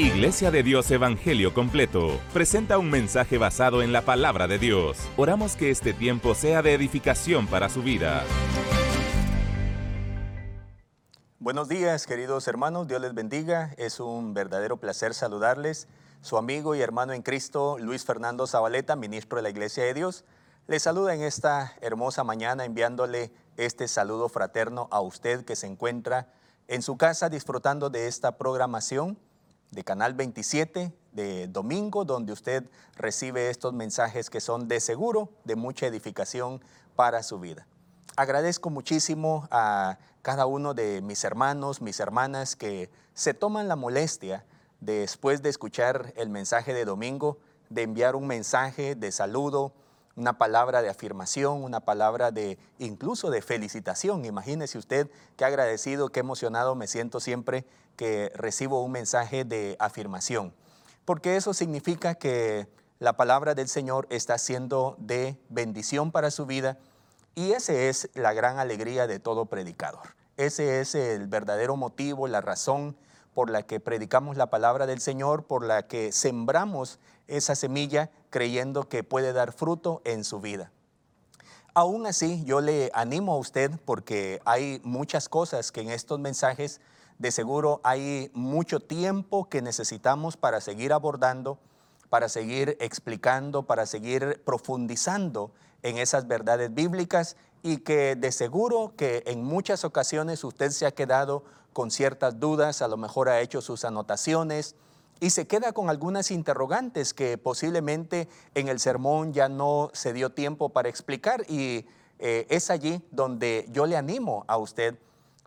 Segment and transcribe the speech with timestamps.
[0.00, 4.96] Iglesia de Dios Evangelio Completo presenta un mensaje basado en la palabra de Dios.
[5.18, 8.24] Oramos que este tiempo sea de edificación para su vida.
[11.38, 13.74] Buenos días, queridos hermanos, Dios les bendiga.
[13.76, 15.86] Es un verdadero placer saludarles.
[16.22, 20.24] Su amigo y hermano en Cristo, Luis Fernando Zabaleta, ministro de la Iglesia de Dios,
[20.66, 26.32] les saluda en esta hermosa mañana enviándole este saludo fraterno a usted que se encuentra
[26.68, 29.18] en su casa disfrutando de esta programación
[29.70, 32.64] de Canal 27 de domingo, donde usted
[32.96, 36.60] recibe estos mensajes que son de seguro, de mucha edificación
[36.96, 37.66] para su vida.
[38.16, 44.44] Agradezco muchísimo a cada uno de mis hermanos, mis hermanas que se toman la molestia
[44.80, 49.72] después de escuchar el mensaje de domingo, de enviar un mensaje de saludo,
[50.20, 54.26] una palabra de afirmación, una palabra de incluso de felicitación.
[54.26, 57.64] Imagínese usted qué agradecido, qué emocionado me siento siempre
[57.96, 60.52] que recibo un mensaje de afirmación,
[61.06, 62.68] porque eso significa que
[62.98, 66.76] la palabra del Señor está siendo de bendición para su vida
[67.34, 70.14] y esa es la gran alegría de todo predicador.
[70.36, 72.94] Ese es el verdadero motivo, la razón
[73.32, 78.88] por la que predicamos la palabra del Señor, por la que sembramos esa semilla creyendo
[78.88, 80.70] que puede dar fruto en su vida.
[81.74, 86.80] Aún así, yo le animo a usted porque hay muchas cosas que en estos mensajes
[87.18, 91.58] de seguro hay mucho tiempo que necesitamos para seguir abordando,
[92.08, 99.22] para seguir explicando, para seguir profundizando en esas verdades bíblicas y que de seguro que
[99.26, 103.60] en muchas ocasiones usted se ha quedado con ciertas dudas, a lo mejor ha hecho
[103.60, 104.74] sus anotaciones
[105.20, 110.30] y se queda con algunas interrogantes que posiblemente en el sermón ya no se dio
[110.30, 111.86] tiempo para explicar y
[112.18, 114.98] eh, es allí donde yo le animo a usted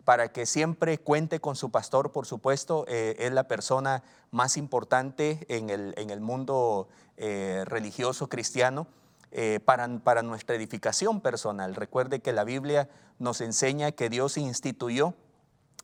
[0.04, 5.44] para que siempre cuente con su pastor, por supuesto, eh, es la persona más importante
[5.48, 8.86] en el, en el mundo eh, religioso cristiano.
[9.64, 11.74] para, para nuestra edificación personal.
[11.74, 12.88] Recuerde que la Biblia
[13.18, 15.14] nos enseña que Dios instituyó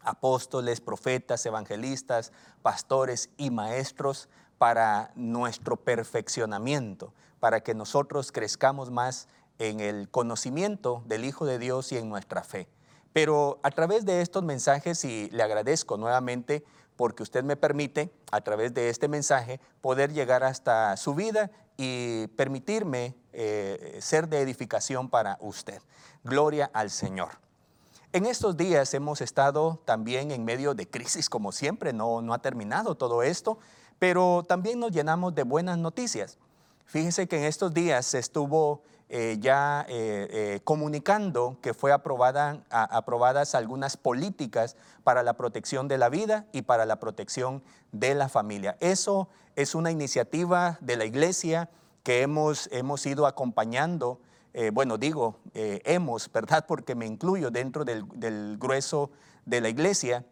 [0.02, 4.28] apóstoles, profetas, evangelistas, pastores y maestros
[4.58, 9.28] para nuestro perfeccionamiento, para que nosotros crezcamos más
[9.58, 12.68] en el conocimiento del Hijo de Dios y en nuestra fe.
[13.12, 16.64] Pero a través de estos mensajes, y le agradezco nuevamente
[16.96, 22.26] porque usted me permite, a través de este mensaje, poder llegar hasta su vida y
[22.36, 25.80] permitirme eh, ser de edificación para usted.
[26.22, 27.49] Gloria al Señor.
[28.12, 32.42] En estos días hemos estado también en medio de crisis, como siempre, no, no ha
[32.42, 33.58] terminado todo esto,
[34.00, 36.36] pero también nos llenamos de buenas noticias.
[36.86, 42.64] Fíjese que en estos días se estuvo eh, ya eh, eh, comunicando que fue aprobada,
[42.70, 47.62] aprobadas algunas políticas para la protección de la vida y para la protección
[47.92, 48.76] de la familia.
[48.80, 51.70] Eso es una iniciativa de la iglesia
[52.02, 54.18] que hemos, hemos ido acompañando
[54.52, 56.64] eh, bueno, digo, eh, hemos, ¿verdad?
[56.66, 59.10] Porque me incluyo dentro del, grueso
[59.46, 60.24] de la iglesia,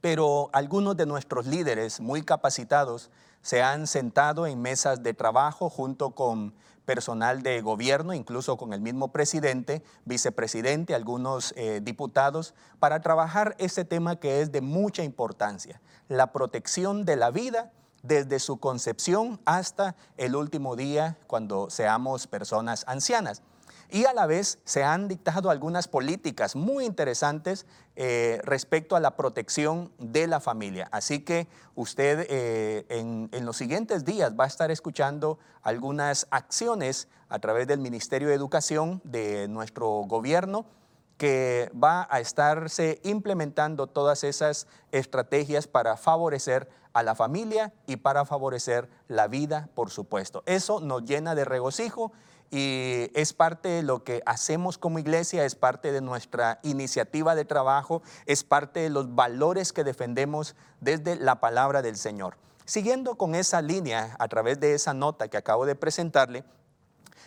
[0.00, 6.10] pero algunos de nuestros líderes muy capacitados se han sentado en mesas de trabajo junto
[6.10, 13.56] con personal de gobierno, incluso con el mismo presidente, vicepresidente, algunos eh, diputados, para trabajar
[13.58, 17.72] ese tema que es de mucha importancia, la protección de la vida
[18.06, 23.42] desde su concepción hasta el último día cuando seamos personas ancianas.
[23.88, 29.16] Y a la vez se han dictado algunas políticas muy interesantes eh, respecto a la
[29.16, 30.88] protección de la familia.
[30.90, 31.46] Así que
[31.76, 37.68] usted eh, en, en los siguientes días va a estar escuchando algunas acciones a través
[37.68, 40.66] del Ministerio de Educación de nuestro gobierno
[41.16, 48.24] que va a estarse implementando todas esas estrategias para favorecer a la familia y para
[48.24, 50.42] favorecer la vida, por supuesto.
[50.46, 52.12] Eso nos llena de regocijo
[52.50, 57.44] y es parte de lo que hacemos como iglesia, es parte de nuestra iniciativa de
[57.44, 62.36] trabajo, es parte de los valores que defendemos desde la palabra del Señor.
[62.64, 66.44] Siguiendo con esa línea, a través de esa nota que acabo de presentarle,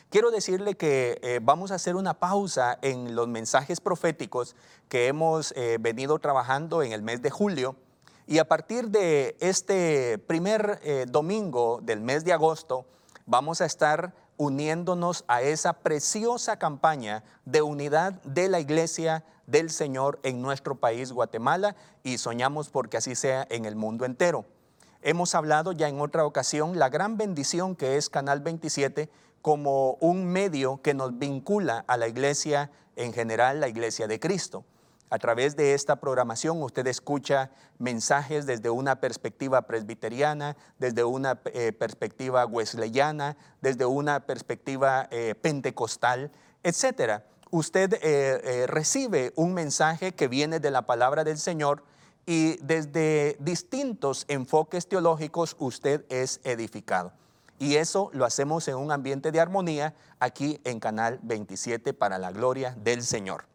[0.10, 4.56] quiero decirle que eh, vamos a hacer una pausa en los mensajes proféticos
[4.88, 7.76] que hemos eh, venido trabajando en el mes de julio
[8.26, 12.86] y a partir de este primer eh, domingo del mes de agosto,
[13.26, 20.20] vamos a estar uniéndonos a esa preciosa campaña de unidad de la iglesia del Señor
[20.22, 24.46] en nuestro país, Guatemala, y soñamos porque así sea en el mundo entero.
[25.02, 29.10] Hemos hablado ya en otra ocasión la gran bendición que es Canal 27
[29.41, 34.65] como un medio que nos vincula a la iglesia en general, la iglesia de Cristo.
[35.12, 37.50] A través de esta programación usted escucha
[37.80, 46.31] mensajes desde una perspectiva presbiteriana, desde una eh, perspectiva wesleyana, desde una perspectiva eh, pentecostal,
[46.63, 47.24] etc.
[47.50, 51.83] Usted eh, recibe un mensaje que viene de la palabra del Señor
[52.27, 57.13] y desde distintos enfoques teológicos usted es edificado.
[57.60, 62.32] Y eso lo hacemos en un ambiente de armonía aquí en Canal 27 para la
[62.32, 63.46] gloria del Señor.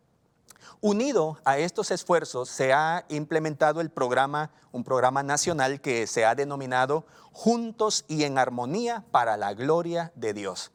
[0.80, 6.34] Unido a estos esfuerzos se ha implementado el programa, un programa nacional que se ha
[6.34, 10.70] denominado Juntos y en Armonía para la Gloria de Dios.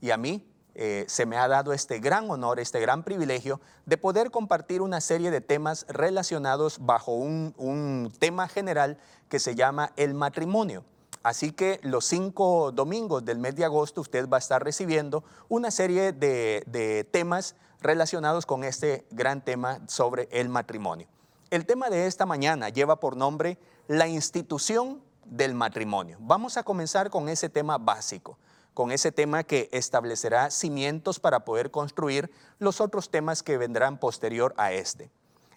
[0.00, 0.46] Y a mí
[0.76, 5.00] eh, se me ha dado este gran honor, este gran privilegio de poder compartir una
[5.00, 8.98] serie de temas relacionados bajo un, tema general
[9.28, 10.84] que se llama el matrimonio.
[11.24, 15.70] Así que los cinco domingos del mes de agosto usted va a estar recibiendo una
[15.70, 21.08] serie de, temas relacionados con este gran tema sobre el matrimonio.
[21.48, 23.56] El tema de esta mañana lleva por nombre
[23.88, 26.18] la institución del matrimonio.
[26.20, 28.36] Vamos a comenzar con ese tema básico,
[28.74, 34.52] con ese tema que establecerá cimientos para poder construir los otros temas que vendrán posterior
[34.58, 35.10] a este.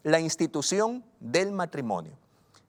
[0.04, 2.18] La institución del matrimonio.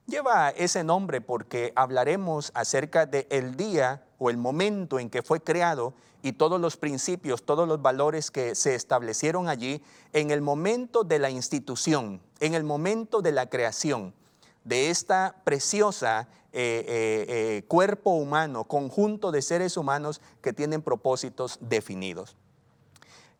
[0.09, 5.39] Lleva ese nombre porque hablaremos acerca del el día o el momento en que fue
[5.39, 11.03] creado y todos los principios, todos los valores que se establecieron allí en el momento
[11.03, 14.15] de la institución, en el momento de la creación
[14.63, 21.59] de esta preciosa eh, eh, eh, cuerpo humano, conjunto de seres humanos que tienen propósitos
[21.61, 22.35] definidos.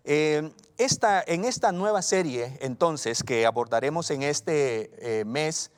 [0.03, 5.71] esta, en esta nueva serie, entonces, que abordaremos en este mes,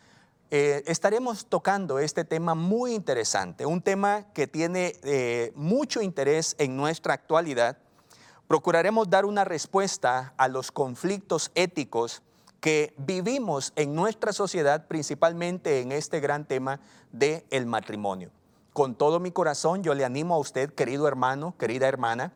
[0.53, 6.75] eh, estaremos tocando este tema muy interesante, un tema que tiene eh, mucho interés en
[6.75, 7.77] nuestra actualidad.
[8.49, 12.21] Procuraremos dar una respuesta a los conflictos éticos
[12.59, 16.81] que vivimos en nuestra sociedad, principalmente en este gran tema
[17.13, 18.29] del el matrimonio.
[18.73, 22.33] Con todo mi corazón yo le animo a usted, querido hermano, querida hermana,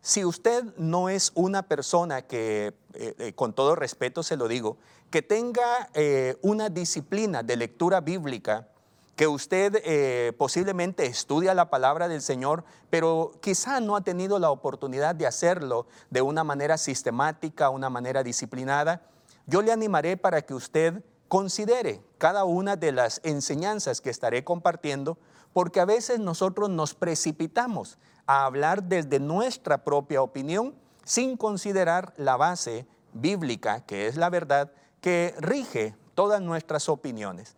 [0.00, 4.78] si usted no es una persona que, eh, con todo respeto se lo digo,
[5.10, 8.68] que tenga eh, una disciplina de lectura bíblica,
[9.16, 15.16] que usted posiblemente estudia la palabra del Señor, pero quizá no ha tenido la oportunidad
[15.16, 19.02] de hacerlo de una manera sistemática, una manera disciplinada,
[19.48, 25.16] yo le animaré para que usted considere cada una de las enseñanzas que estaré compartiendo,
[25.54, 27.96] porque a veces nosotros nos precipitamos
[28.26, 30.74] a hablar desde nuestra propia opinión
[31.04, 37.56] sin considerar la base bíblica, que es la verdad, que rige todas nuestras opiniones,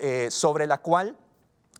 [0.00, 1.16] eh, sobre la cual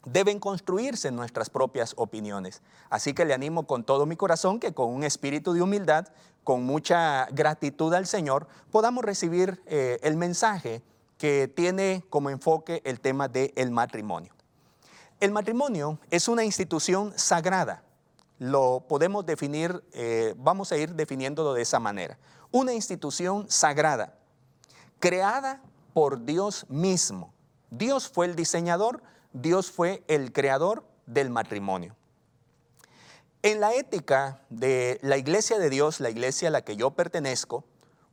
[0.04, 2.62] deben construirse nuestras propias opiniones.
[2.90, 6.08] Así que le animo con todo mi corazón que con un espíritu de humildad,
[6.44, 10.82] con mucha gratitud al Señor, podamos recibir eh, el mensaje
[11.18, 14.32] que tiene como enfoque el tema del matrimonio.
[15.20, 17.84] El matrimonio es una institución sagrada
[18.42, 22.18] lo podemos definir, eh, vamos a ir definiéndolo de esa manera.
[22.50, 24.18] Una institución sagrada,
[25.02, 25.60] creada
[25.94, 27.34] por Dios mismo.
[27.70, 29.02] Dios fue el diseñador,
[29.32, 31.96] Dios fue el creador del matrimonio.
[33.42, 37.64] En la ética de la iglesia de Dios, la iglesia a la que yo pertenezco,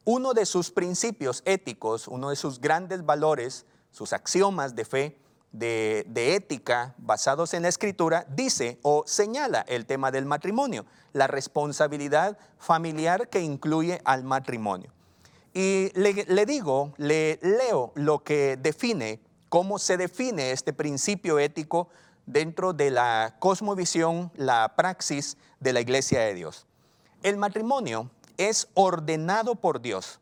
[0.03, 5.19] uno de sus principios éticos, uno de sus grandes valores, sus axiomas de fe,
[5.51, 6.05] de,
[6.35, 13.29] ética basados en la escritura dice o señala el tema del matrimonio, la responsabilidad familiar
[13.29, 14.91] que incluye al matrimonio.
[15.53, 21.89] Y le, digo, le leo lo que define, cómo se define este principio ético
[22.25, 26.67] dentro de la cosmovisión, la praxis de la iglesia de Dios.
[27.23, 30.19] El matrimonio es ordenado por Dios,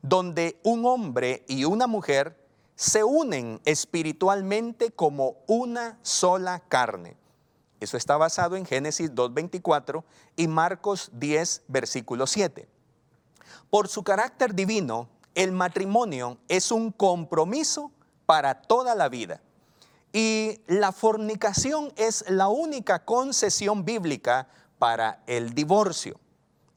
[0.00, 2.38] donde un hombre y una mujer
[2.76, 7.16] se unen espiritualmente como una sola carne.
[7.80, 10.04] Eso está basado en Génesis 2.24
[10.36, 12.68] y Marcos 10, versículo 7.
[13.70, 17.92] Por su carácter divino, el matrimonio es un compromiso
[18.24, 19.42] para toda la vida.
[20.12, 24.48] Y la fornicación es la única concesión bíblica
[24.78, 26.18] para el divorcio.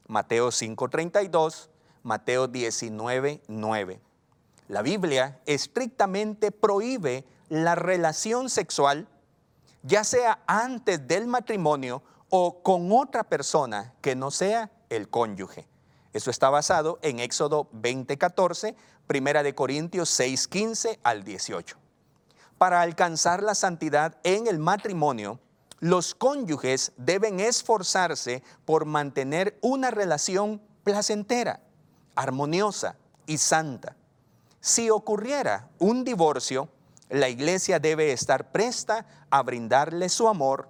[0.06, 1.68] Mateo 5.32,
[2.02, 4.00] Mateo 19.9.
[4.68, 9.08] La Biblia estrictamente prohíbe la relación sexual,
[9.82, 15.71] ya sea antes del matrimonio o con otra persona que no sea el cónyuge.
[16.12, 18.74] Eso está basado en Éxodo 20:14,
[19.06, 21.76] Primera de Corintios 6:15 al 18.
[22.58, 25.40] Para alcanzar la santidad en el matrimonio,
[25.80, 31.60] los cónyuges deben esforzarse por mantener una relación placentera,
[32.14, 33.96] armoniosa y santa.
[34.60, 36.68] Si ocurriera un divorcio,
[37.08, 40.68] la iglesia debe estar presta a brindarle su amor,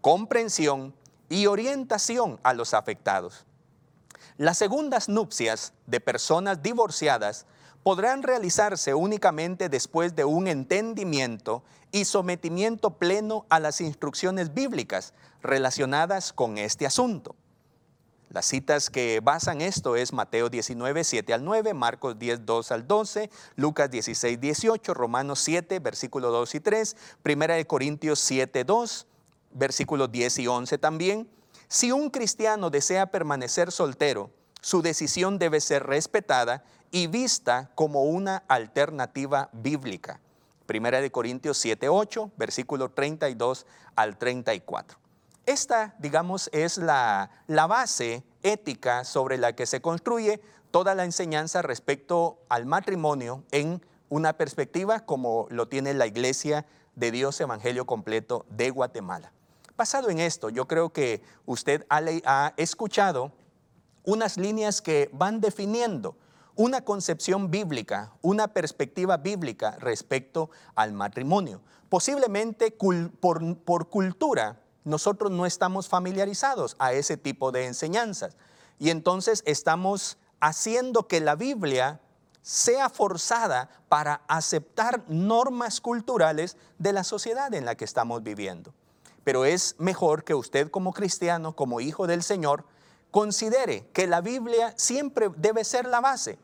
[0.00, 0.94] comprensión
[1.28, 3.46] y orientación a los afectados.
[4.38, 7.46] Las segundas nupcias de personas divorciadas
[7.82, 15.12] podrán realizarse únicamente después de un entendimiento y sometimiento pleno a las instrucciones bíblicas
[15.42, 17.34] relacionadas con este asunto.
[18.30, 22.86] Las citas que basan esto es Mateo 19, 7 al 9, Marcos 10, 2 al
[22.86, 29.06] 12, Lucas 16, 18, Romanos 7, versículo 2 y 3, Primera de Corintios 7, 2,
[29.52, 31.28] versículos 10 y 11 también.
[31.72, 34.28] Si un cristiano desea permanecer soltero,
[34.60, 40.20] su decisión debe ser respetada y vista como una alternativa bíblica.
[40.66, 43.64] Primera de Corintios 7, 8, versículo 32
[43.96, 44.98] al 34.
[45.46, 52.36] Esta, digamos, es la, base ética sobre la que se construye toda la enseñanza respecto
[52.50, 58.68] al matrimonio en una perspectiva como lo tiene la Iglesia de Dios Evangelio Completo de
[58.68, 59.32] Guatemala.
[59.76, 63.32] Basado en esto, yo creo que usted ha, ha escuchado
[64.04, 66.16] unas líneas que van definiendo
[66.54, 71.60] una concepción bíblica, una perspectiva bíblica respecto al matrimonio.
[71.88, 78.36] Posiblemente por, por cultura nosotros no estamos familiarizados a ese tipo de enseñanzas.
[78.78, 82.00] Y entonces estamos haciendo que la Biblia
[82.42, 88.74] sea forzada para aceptar normas culturales de la sociedad en la que estamos viviendo.
[89.24, 92.64] Pero es mejor que usted como cristiano, como hijo del Señor,
[93.10, 96.38] considere que la Biblia siempre debe ser la base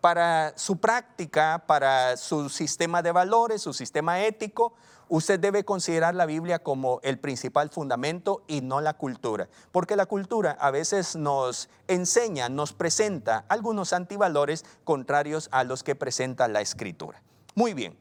[0.00, 4.74] para su práctica, para su sistema de valores, su sistema ético,
[5.08, 10.06] usted debe considerar la Biblia como el principal fundamento y no la cultura, porque la
[10.06, 16.60] cultura a veces nos enseña, nos presenta algunos antivalores contrarios a los que presenta la
[16.60, 17.22] escritura.
[17.54, 17.96] Muy bien,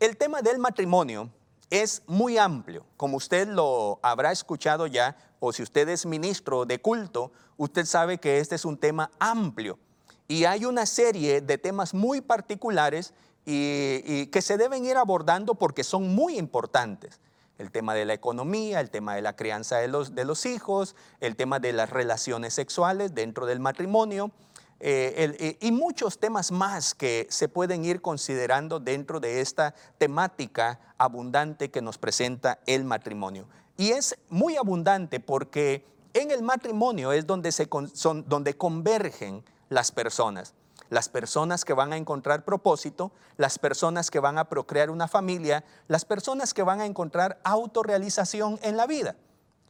[0.00, 1.30] el tema del matrimonio
[1.70, 6.80] es muy amplio, como usted lo habrá escuchado ya, o si usted es ministro de
[6.80, 9.78] culto, usted sabe que este es un tema amplio.
[10.26, 13.12] Y hay una serie de temas muy particulares
[13.44, 17.20] y, que se deben ir abordando porque son muy importantes.
[17.58, 20.96] El tema de la economía, el tema de la crianza de los, de los hijos,
[21.20, 24.32] el tema de las relaciones sexuales dentro del matrimonio
[24.80, 30.80] eh, eh, y muchos temas más que se pueden ir considerando dentro de esta temática
[30.98, 33.46] abundante que nos presenta el matrimonio.
[33.76, 39.90] Y es muy abundante porque en el matrimonio es donde, se, son, donde convergen las
[39.90, 40.54] personas
[40.90, 45.64] las personas que van a encontrar propósito, las personas que van a procrear una familia,
[45.88, 49.16] las personas que van a encontrar autorrealización en la vida.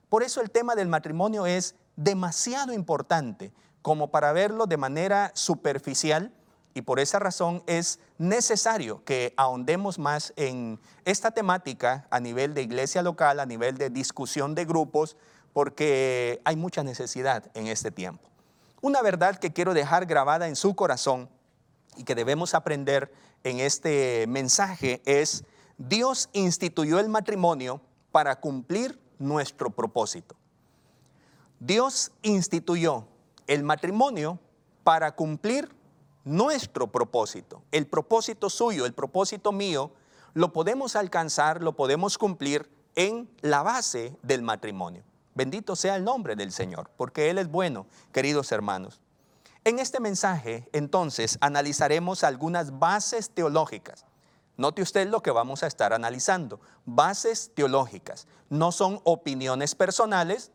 [0.09, 3.53] Por eso el tema del matrimonio es demasiado importante
[3.85, 6.33] como para verlo de manera superficial
[6.73, 12.63] y por esa razón es necesario que ahondemos más en esta temática a nivel de
[12.63, 15.19] iglesia local, a nivel de discusión de grupos,
[15.53, 18.27] porque hay mucha necesidad en este tiempo.
[18.81, 21.29] Una verdad que quiero dejar grabada en su corazón
[21.99, 23.13] y que debemos aprender
[23.43, 25.45] en este mensaje es,
[25.77, 30.37] Dios instituyó el matrimonio para cumplir nuestro propósito.
[31.61, 33.09] Dios instituyó
[33.47, 34.39] el matrimonio
[34.83, 35.75] para cumplir
[36.25, 37.63] nuestro propósito.
[37.71, 39.93] El propósito suyo, el propósito mío,
[40.33, 45.05] lo podemos alcanzar, lo podemos cumplir en la base del matrimonio.
[45.35, 49.01] Bendito sea el nombre del Señor, porque Él es bueno, queridos hermanos.
[49.65, 54.05] En este mensaje, entonces, analizaremos algunas bases teológicas.
[54.57, 56.61] Note usted lo que vamos a estar analizando.
[56.85, 58.29] Bases teológicas.
[58.51, 60.53] No son opiniones personales,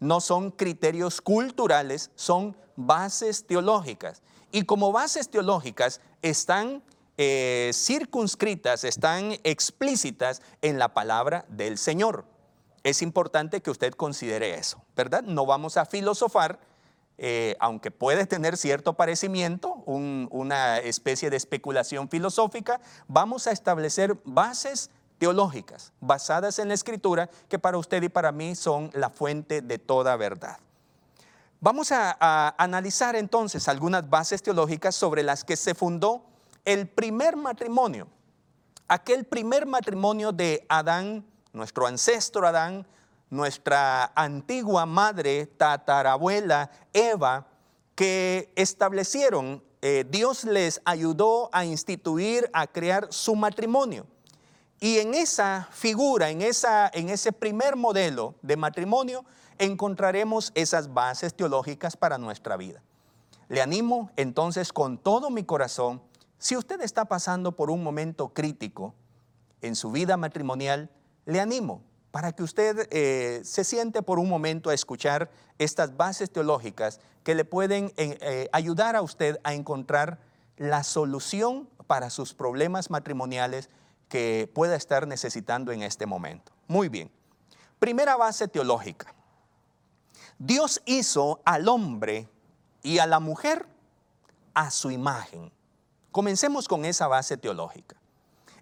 [0.00, 4.22] no son criterios culturales, son bases teológicas.
[4.50, 6.82] Y como bases teológicas están
[7.18, 12.24] eh, circunscritas, están explícitas en la palabra del Señor.
[12.82, 15.22] Es importante que usted considere eso, ¿verdad?
[15.22, 16.58] No vamos a filosofar,
[17.18, 24.90] eh, aunque puede tener cierto parecimiento, una especie de especulación filosófica, vamos a establecer bases
[25.20, 29.78] teológicas basadas en la escritura que para usted y para mí son la fuente de
[29.78, 30.58] toda verdad.
[31.60, 36.24] Vamos a, analizar entonces algunas bases teológicas sobre las que se fundó
[36.64, 38.08] el primer matrimonio,
[38.88, 42.86] aquel primer matrimonio de Adán nuestro ancestro Adán,
[43.28, 47.46] nuestra antigua madre, tatarabuela Eva,
[47.94, 54.06] que establecieron, eh, Dios les ayudó a instituir, a crear su matrimonio.
[54.80, 59.24] Y en esa figura, en, esa, en ese primer modelo de matrimonio,
[59.58, 62.82] encontraremos esas bases teológicas para nuestra vida.
[63.48, 66.00] Le animo entonces con todo mi corazón
[66.38, 68.94] Si usted está pasando por un momento crítico
[69.60, 70.88] en su vida matrimonial,
[71.26, 76.30] le animo para que usted eh, se siente por un momento a escuchar estas bases
[76.30, 80.18] teológicas que le pueden eh, eh, ayudar a usted a encontrar
[80.56, 83.68] la solución para sus problemas matrimoniales
[84.10, 86.52] que pueda estar necesitando en este momento.
[86.66, 87.10] Muy bien.
[87.78, 89.14] Primera base teológica.
[90.38, 92.28] Dios hizo al hombre
[92.82, 93.66] y a la mujer
[94.52, 95.50] a su imagen.
[96.10, 97.96] Comencemos con esa base teológica.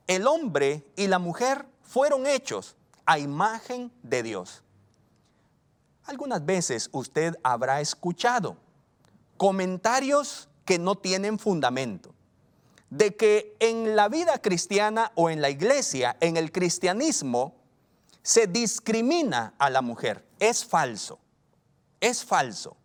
[0.06, 2.76] El hombre y la mujer fueron hechos
[3.06, 4.62] a imagen de Dios.
[6.04, 8.56] Algunas veces usted habrá escuchado
[9.38, 12.14] comentarios que no tienen fundamento,
[12.90, 17.54] de que en la vida cristiana o en la iglesia, en el cristianismo,
[18.22, 20.26] se discrimina a la mujer.
[20.38, 21.18] Es falso,
[22.00, 22.76] es falso.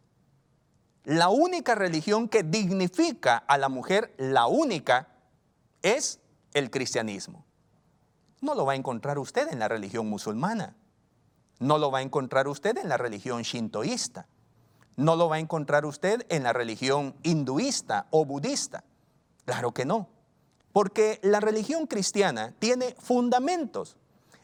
[1.03, 5.09] La única religión que dignifica a la mujer, la única,
[5.81, 6.19] es
[6.53, 7.45] el cristianismo.
[8.39, 10.75] No lo va a encontrar usted en la religión musulmana.
[11.59, 14.27] No lo va a encontrar usted en la religión shintoísta.
[14.95, 18.83] No lo va a encontrar usted en la religión hinduista o budista.
[19.45, 20.07] Claro que no.
[20.71, 23.97] Porque la religión cristiana tiene fundamentos.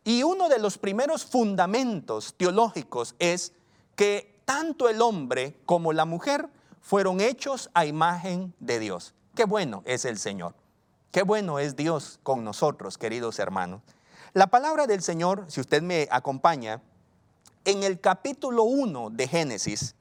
[0.03, 3.53] Y uno de los primeros fundamentos teológicos es
[3.95, 6.49] que tanto el hombre como la mujer
[6.81, 9.13] fueron hechos a imagen de Dios.
[9.35, 10.55] Qué bueno es el Señor.
[11.11, 13.81] Qué bueno es Dios con nosotros, queridos hermanos.
[14.33, 16.81] La palabra del Señor, si usted me acompaña,
[17.65, 19.95] en el capítulo 1 de Génesis,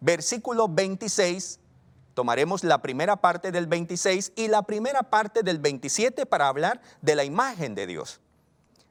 [0.00, 1.60] versículo 26,
[2.18, 7.14] tomaremos la primera parte del 26 y la primera parte del 27 para hablar de
[7.14, 8.18] la imagen de Dios.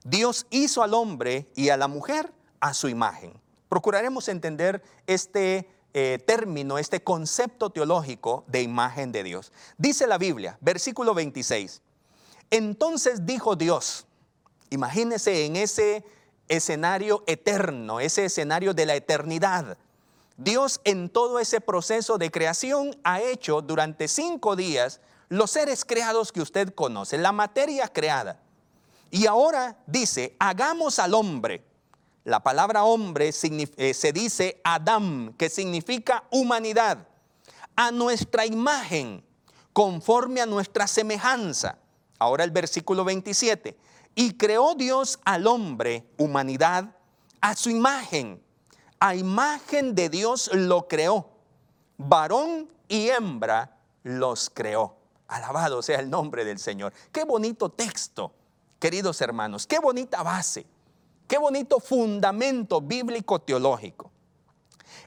[0.05, 2.31] Dios hizo al hombre y a la mujer
[2.61, 3.33] a su imagen.
[3.67, 9.51] Procuraremos entender este eh, término, este concepto teológico de imagen de Dios.
[9.77, 11.81] Dice la Biblia, versículo 26.
[12.49, 14.05] Entonces dijo Dios,
[14.69, 16.05] imagínese en ese
[16.47, 19.77] escenario eterno, ese escenario de la eternidad.
[20.37, 26.31] Dios en todo ese proceso de creación ha hecho durante cinco días los seres creados
[26.31, 28.39] que usted conoce, la materia creada.
[29.11, 31.63] Y ahora dice, hagamos al hombre
[32.27, 37.07] la palabra hombre eh, se dice Adam, que significa humanidad,
[37.73, 39.23] a nuestra imagen,
[39.71, 41.77] conforme a nuestra semejanza.
[42.19, 43.77] Ahora el versículo 27.
[44.13, 46.93] Y creó Dios al hombre, humanidad,
[47.39, 48.43] a su imagen.
[48.99, 51.29] A imagen de Dios lo creó.
[51.97, 54.95] Varón y hembra los creó.
[55.27, 56.93] Alabado sea el nombre del Señor.
[57.11, 58.33] Qué bonito texto,
[58.79, 59.67] queridos hermanos.
[59.67, 60.65] Qué bonita base.
[61.27, 64.09] Qué bonito fundamento bíblico teológico.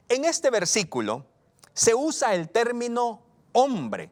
[0.07, 1.25] En este versículo
[1.73, 3.21] se usa el término
[3.53, 4.11] hombre.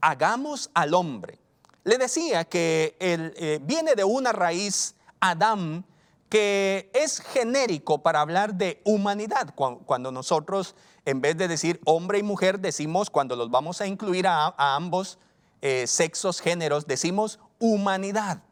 [0.00, 1.38] Hagamos al hombre.
[1.84, 5.84] Le decía que eh, viene de una raíz Adam
[6.28, 9.54] que es genérico para hablar de humanidad.
[9.54, 14.26] Cuando, nosotros, en vez de decir hombre y mujer, decimos, cuando los vamos a incluir
[14.26, 15.18] a, ambos
[15.62, 18.42] eh, sexos, géneros, decimos humanidad.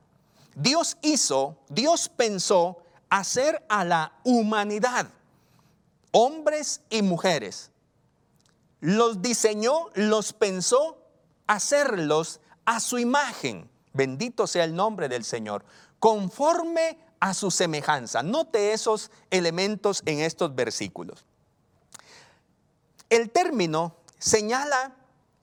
[0.55, 2.79] Dios hizo, Dios pensó
[3.11, 5.09] hacer a la humanidad,
[6.13, 7.71] hombres y mujeres.
[8.81, 10.99] Los diseñó, los pensó
[11.47, 13.69] hacerlos a su imagen.
[13.93, 15.65] Bendito sea el nombre del Señor.
[15.99, 18.23] Conforme a su semejanza.
[18.23, 21.25] Note esos elementos en estos versículos.
[23.09, 24.95] El término señala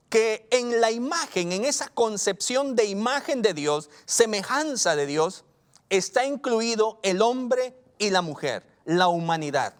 [0.08, 5.44] que en la imagen, en esa concepción de imagen de Dios, semejanza de Dios,
[5.90, 9.74] está incluido el hombre y la mujer, la humanidad.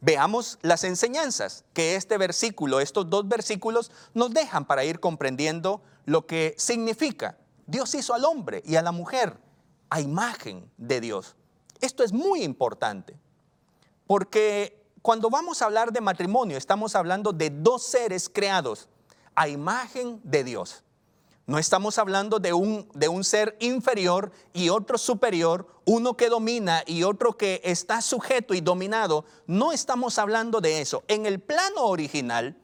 [0.00, 6.26] Veamos las enseñanzas que este versículo, estos dos versículos nos dejan para ir comprendiendo lo
[6.26, 7.36] que significa.
[7.66, 9.44] Dios hizo al hombre y a la mujer
[9.90, 11.36] a imagen de Dios.
[11.80, 13.16] Esto es muy importante,
[14.06, 18.88] porque cuando vamos a hablar de matrimonio, estamos hablando de dos seres creados
[19.34, 20.82] a imagen de Dios.
[21.46, 26.82] No estamos hablando de un, de un ser inferior y otro superior, uno que domina
[26.86, 29.24] y otro que está sujeto y dominado.
[29.46, 31.04] No estamos hablando de eso.
[31.06, 32.56] En el plano original,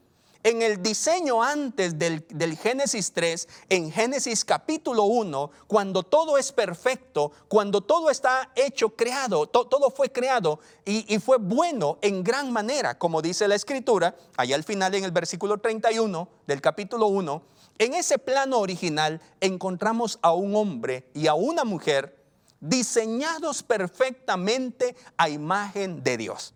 [0.43, 2.23] en el diseño antes del,
[2.57, 9.47] Génesis 3, en Génesis capítulo 1, cuando todo es perfecto, cuando todo está hecho, creado,
[9.47, 14.55] todo fue creado y, y, fue bueno en gran manera, como dice la escritura, allá
[14.55, 17.41] al final en el versículo 31 del capítulo 1,
[17.79, 22.21] en ese plano original encontramos a un hombre y a una mujer
[22.59, 26.53] diseñados perfectamente a imagen de Dios.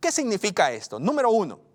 [0.00, 1.00] ¿Qué significa esto?
[1.00, 1.67] Número uno,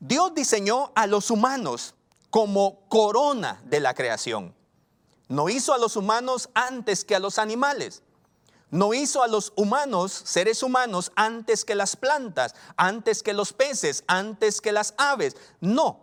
[0.00, 1.94] Dios diseñó a los humanos
[2.30, 4.54] como corona de la creación.
[5.28, 8.02] No hizo a los humanos antes que a los animales.
[8.70, 14.04] No hizo a los humanos, seres humanos, antes que las plantas, antes que los peces,
[14.06, 15.36] antes que las aves.
[15.60, 16.00] No,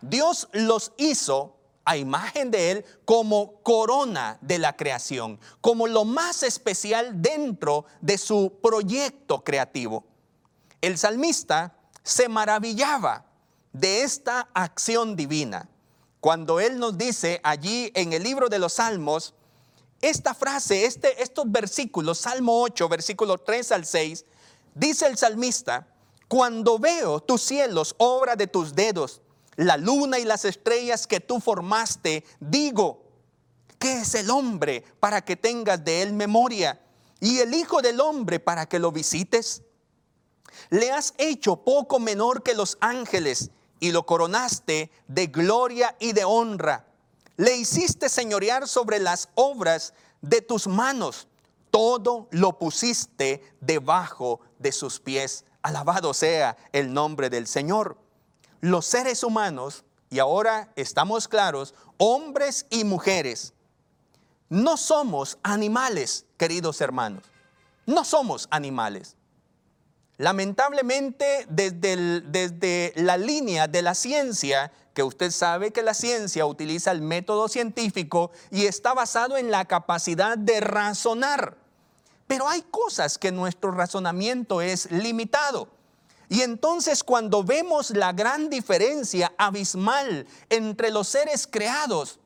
[0.00, 6.42] Dios los hizo a imagen de Él como corona de la creación, como lo más
[6.42, 10.04] especial dentro de su proyecto creativo.
[10.80, 11.75] El salmista
[12.06, 13.24] se maravillaba
[13.72, 15.68] de esta acción divina.
[16.20, 19.34] Cuando Él nos dice allí en el libro de los Salmos,
[20.00, 24.24] esta frase, este, estos versículos, Salmo 8, versículo 3 al 6,
[24.74, 25.88] dice el salmista,
[26.28, 29.20] cuando veo tus cielos, obra de tus dedos,
[29.56, 33.02] la luna y las estrellas que tú formaste, digo,
[33.80, 36.80] ¿qué es el hombre para que tengas de él memoria?
[37.18, 39.62] Y el Hijo del Hombre para que lo visites.
[40.70, 46.24] Le has hecho poco menor que los ángeles y lo coronaste de gloria y de
[46.24, 46.86] honra.
[47.36, 51.28] Le hiciste señorear sobre las obras de tus manos.
[51.70, 55.44] Todo lo pusiste debajo de sus pies.
[55.62, 57.98] Alabado sea el nombre del Señor.
[58.60, 63.52] Los seres humanos, y ahora estamos claros, hombres y mujeres,
[64.48, 67.24] no somos animales, queridos hermanos.
[67.84, 69.16] No somos animales.
[70.18, 76.90] Lamentablemente, desde, desde, la línea de la ciencia, que usted sabe que la ciencia utiliza
[76.90, 81.58] el método científico y está basado en la capacidad de razonar.
[82.26, 85.68] Pero hay cosas que nuestro razonamiento es limitado.
[86.28, 92.18] Y entonces cuando vemos la gran diferencia abismal entre los seres creados,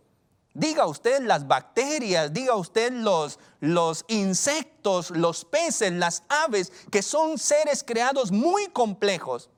[0.52, 7.38] Diga usted las bacterias, diga usted los, los insectos, los peces, las aves, que son
[7.38, 9.48] seres creados muy complejos,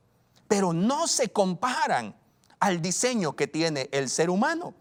[0.48, 2.14] pero no se comparan
[2.60, 4.74] al diseño que tiene el ser humano.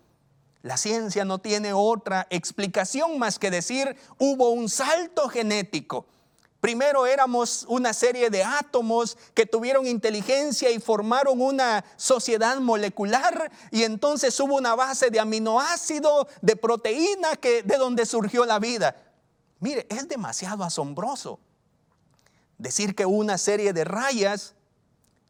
[0.63, 6.05] La ciencia no tiene otra explicación más que decir hubo un salto genético
[6.61, 13.81] Primero éramos una serie de átomos que tuvieron inteligencia y formaron una sociedad molecular y
[13.81, 18.95] entonces hubo una base de aminoácido, de proteína que de donde surgió la vida.
[19.59, 21.39] Mire, es demasiado asombroso
[22.59, 24.53] decir que una serie de rayas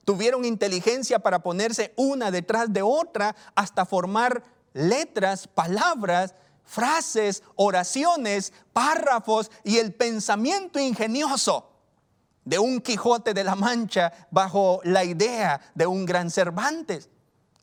[0.04, 9.52] tuvieron inteligencia para ponerse una detrás de otra hasta formar letras, palabras frases, oraciones, párrafos
[9.64, 11.72] y el pensamiento ingenioso
[12.46, 17.10] de un Quijote de la Mancha bajo la idea de un gran Cervantes.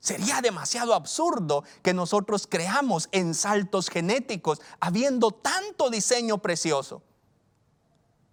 [0.00, 7.02] Sería demasiado absurdo que nosotros creamos en saltos genéticos habiendo tanto diseño precioso.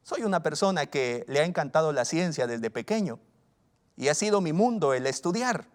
[0.03, 3.19] Soy una persona que le ha encantado la ciencia desde pequeño
[3.97, 5.67] y ha sido mi mundo el estudiar,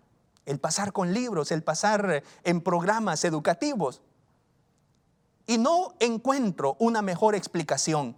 [0.47, 4.03] el pasar con libros, el pasar en programas educativos.
[5.51, 8.17] Y no encuentro una mejor explicación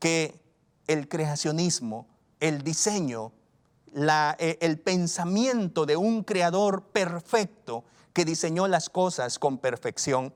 [0.00, 0.42] que
[0.88, 2.08] el creacionismo,
[2.40, 3.30] el diseño,
[3.94, 10.34] eh, el pensamiento de un creador perfecto que diseñó las cosas con perfección.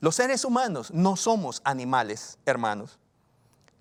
[0.00, 2.98] Los seres humanos no somos animales, hermanos.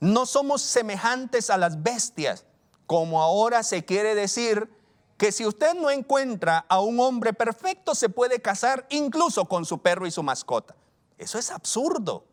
[0.02, 2.44] No somos semejantes a las bestias,
[2.86, 4.70] como ahora se quiere decir
[5.18, 9.80] que si usted no encuentra a un hombre perfecto, se puede casar incluso con su
[9.80, 10.76] perro y su mascota.
[11.18, 12.26] Eso es absurdo.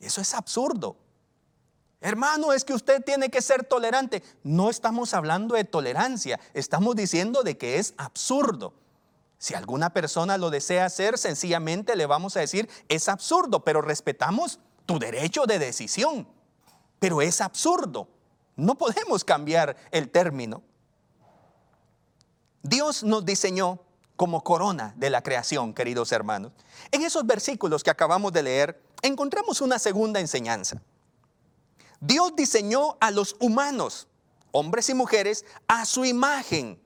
[0.00, 0.96] Eso es absurdo.
[2.00, 4.24] Hermano, es que usted tiene que ser tolerante.
[4.42, 8.74] No estamos hablando de tolerancia, estamos diciendo de que es absurdo.
[9.38, 14.58] Si alguna persona lo desea hacer, sencillamente le vamos a decir, es absurdo, pero respetamos
[14.84, 16.26] tu derecho de decisión.
[16.98, 18.08] Pero es absurdo.
[18.56, 20.62] No podemos cambiar el término.
[22.62, 23.80] Dios nos diseñó
[24.16, 26.52] como corona de la creación, queridos hermanos.
[26.90, 30.80] En esos versículos que acabamos de leer, encontramos una segunda enseñanza.
[32.00, 34.08] Dios diseñó a los humanos,
[34.52, 36.80] hombres y mujeres, a su imagen.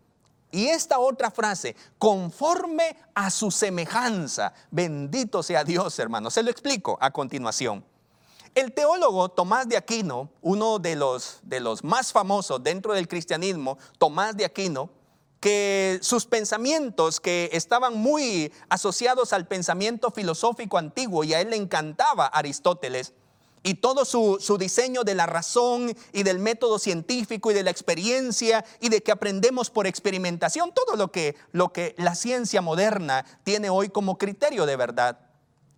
[0.51, 4.55] Y esta otra frase, conforme a su semejanza.
[4.71, 6.35] Bendito sea Dios, hermanos.
[6.35, 7.85] Se lo explico a continuación.
[8.55, 13.77] El teólogo Tomás de Aquino, uno de los, de los más famosos dentro del cristianismo,
[13.99, 14.89] Tomás de Aquino,
[15.47, 21.57] que sus pensamientos, que estaban muy asociados al pensamiento filosófico antiguo, y a él le
[21.57, 23.13] encantaba Aristóteles,
[23.63, 28.65] y todo su, diseño de la razón y del método científico y de la experiencia
[28.81, 33.71] y de que aprendemos por experimentación, todo lo que, lo que la ciencia moderna tiene
[33.71, 35.21] hoy como criterio de verdad,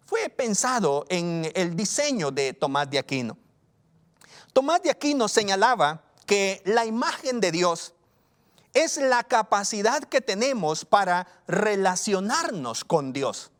[0.07, 3.37] fue pensado en el diseño de Tomás de Aquino.
[4.55, 7.93] Tomás de Aquino señalaba que la imagen de Dios
[8.85, 13.51] es la capacidad que tenemos para relacionarnos con Dios.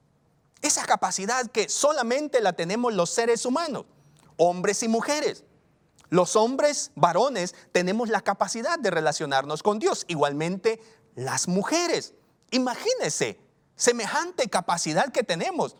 [0.63, 3.87] Esa capacidad que solamente la tenemos los seres humanos,
[4.37, 5.45] hombres y mujeres.
[6.11, 10.05] Los hombres, varones, tenemos la capacidad de relacionarnos con Dios.
[10.09, 10.81] Igualmente
[11.15, 12.15] las mujeres.
[12.51, 13.39] Imagínense
[13.77, 15.77] semejante capacidad que tenemos.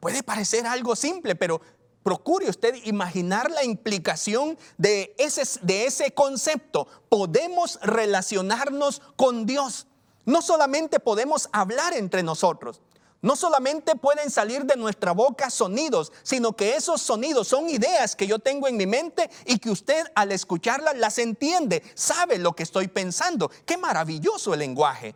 [0.00, 1.60] Puede parecer algo simple, pero
[2.02, 6.86] procure usted imaginar la implicación de ese, de ese concepto.
[7.08, 9.86] Podemos relacionarnos con Dios.
[10.24, 12.80] No solamente podemos hablar entre nosotros,
[13.22, 18.26] no solamente pueden salir de nuestra boca sonidos, sino que esos sonidos son ideas que
[18.26, 22.62] yo tengo en mi mente y que usted al escucharlas las entiende, sabe lo que
[22.62, 23.50] estoy pensando.
[23.66, 25.14] Qué maravilloso el lenguaje.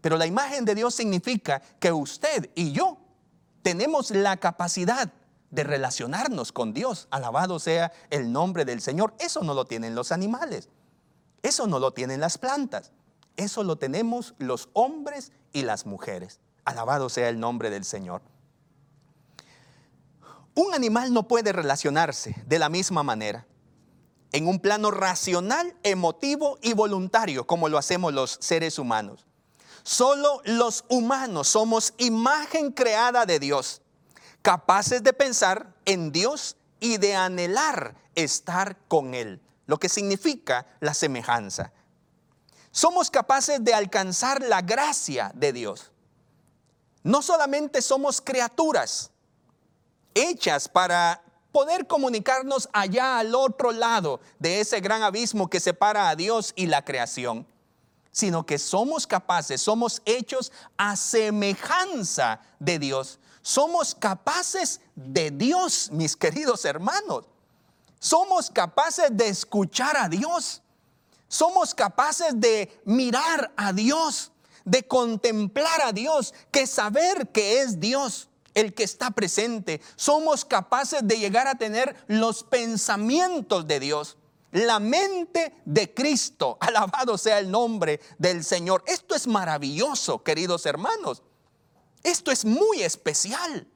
[0.00, 2.96] Pero la imagen de Dios significa que usted y yo
[3.62, 5.12] tenemos la capacidad
[5.50, 7.08] de relacionarnos con Dios.
[7.10, 9.14] Alabado sea el nombre del Señor.
[9.18, 10.68] Eso no lo tienen los animales.
[11.42, 12.92] Eso no lo tienen las plantas.
[13.36, 16.40] Eso lo tenemos los hombres y las mujeres.
[16.64, 18.22] Alabado sea el nombre del Señor.
[20.54, 23.46] Un animal no puede relacionarse de la misma manera
[24.32, 29.24] en un plano racional, emotivo y voluntario como lo hacemos los seres humanos.
[29.82, 33.80] Solo los humanos somos imagen creada de Dios,
[34.42, 40.94] capaces de pensar en Dios y de anhelar estar con Él, lo que significa la
[40.94, 41.72] semejanza
[42.78, 45.90] somos capaces de alcanzar la gracia de Dios.
[47.02, 49.10] No solamente somos criaturas
[50.14, 51.22] hechas para
[51.52, 56.66] poder comunicarnos allá al otro lado de ese gran abismo que separa a Dios y
[56.66, 57.46] la creación,
[58.12, 63.18] sino que somos capaces, somos hechos a semejanza de Dios.
[63.48, 67.24] Somos capaces de Dios, mis queridos hermanos.
[67.98, 70.62] Somos capaces de escuchar a Dios
[71.28, 74.32] somos capaces de mirar a Dios,
[74.64, 79.80] de contemplar a Dios, que saber que es Dios el que está presente.
[79.94, 84.16] Somos capaces de llegar a tener los pensamientos de Dios.
[84.50, 88.82] La mente de Cristo, alabado sea el nombre del Señor.
[88.86, 91.22] Esto es maravilloso, queridos hermanos.
[92.02, 93.66] Esto es muy especial.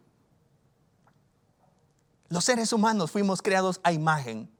[2.29, 4.51] Los seres humanos fuimos creados a imagen.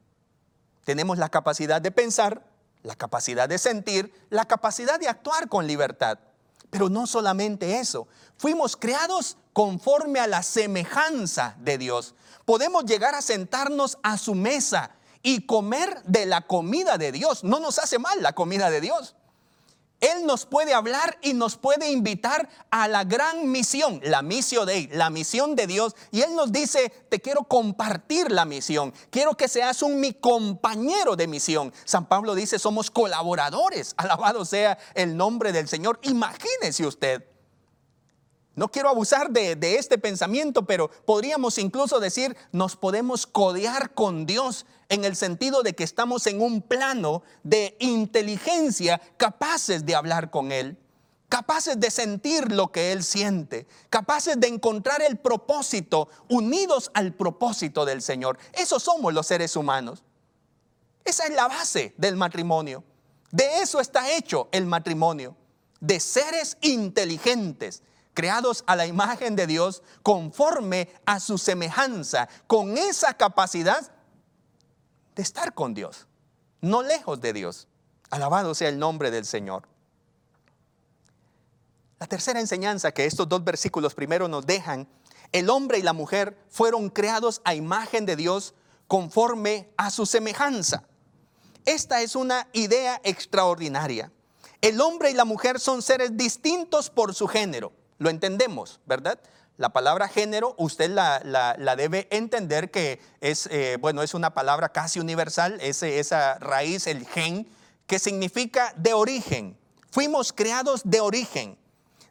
[0.85, 2.45] Tenemos la capacidad de pensar,
[2.83, 6.19] la capacidad de sentir, la capacidad de actuar con libertad.
[6.69, 12.15] Pero no solamente eso, fuimos creados conforme a la semejanza de Dios.
[12.45, 17.43] Podemos llegar a sentarnos a su mesa y comer de la comida de Dios.
[17.43, 19.15] No nos hace mal la comida de Dios.
[20.03, 24.89] Él nos puede hablar y nos puede invitar a la gran misión, la misión de
[24.91, 25.95] la misión de Dios.
[26.11, 31.15] Y Él nos dice, te quiero compartir la misión, quiero que seas un mi compañero
[31.15, 31.73] de misión.
[31.85, 36.01] San Pablo dice, somos colaboradores, alabado sea el nombre del Señor.
[36.03, 37.23] Imagínese usted
[38.55, 44.67] no quiero abusar de, este pensamiento, pero podríamos incluso decir, nos podemos codear con Dios
[44.93, 50.51] en el sentido de que estamos en un plano de inteligencia capaces de hablar con
[50.51, 50.77] Él,
[51.29, 57.85] capaces de sentir lo que Él siente, capaces de encontrar el propósito, unidos al propósito
[57.85, 58.37] del Señor.
[58.53, 60.03] Esos somos los seres humanos.
[61.03, 62.83] Esa es la base del matrimonio.
[63.31, 65.35] De eso está hecho el matrimonio,
[65.79, 67.81] de seres inteligentes
[68.13, 73.91] creados a la imagen de Dios conforme a su semejanza, con esa capacidad
[75.15, 76.07] de estar con Dios,
[76.61, 77.67] no lejos de Dios.
[78.09, 79.67] Alabado sea el nombre del Señor.
[81.99, 84.87] La tercera enseñanza que estos dos versículos primero nos dejan,
[85.31, 88.53] el hombre y la mujer fueron creados a imagen de Dios
[88.87, 90.83] conforme a su semejanza.
[91.65, 94.11] Esta es una idea extraordinaria.
[94.61, 97.71] El hombre y la mujer son seres distintos por su género
[98.03, 99.19] lo entendemos, ¿verdad?
[99.57, 104.99] La palabra género, usted la, debe entender que es, eh, bueno, es una palabra casi
[104.99, 107.47] universal, esa raíz, el gen,
[107.85, 109.55] que significa de origen.
[109.91, 111.55] Fuimos creados de origen,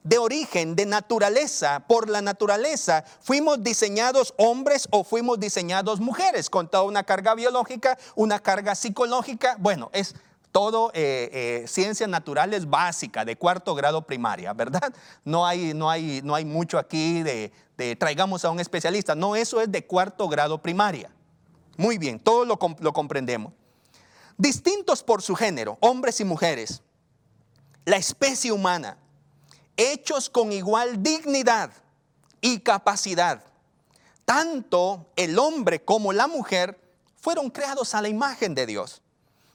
[0.05, 3.05] de origen, de naturaleza, por la naturaleza.
[3.21, 9.57] Fuimos diseñados hombres o fuimos diseñados mujeres, con toda una carga biológica, una carga psicológica.
[9.59, 10.15] Bueno, es
[10.53, 14.95] todo eh, eh, ciencias naturales básica de cuarto grado primaria, ¿verdad?
[15.25, 19.15] No hay, no hay, no hay mucho aquí de, de, traigamos a un especialista.
[19.15, 21.11] No, eso es de cuarto grado primaria.
[21.79, 23.55] Muy bien, todo lo, lo comprendemos.
[24.37, 26.83] Distintos por su género, hombres y mujeres,
[27.87, 28.99] la especie humana,
[29.77, 31.71] hechos con igual dignidad
[32.43, 33.43] y capacidad.
[34.27, 36.79] Tanto el hombre como la mujer
[37.17, 39.03] fueron creados a la imagen de Dios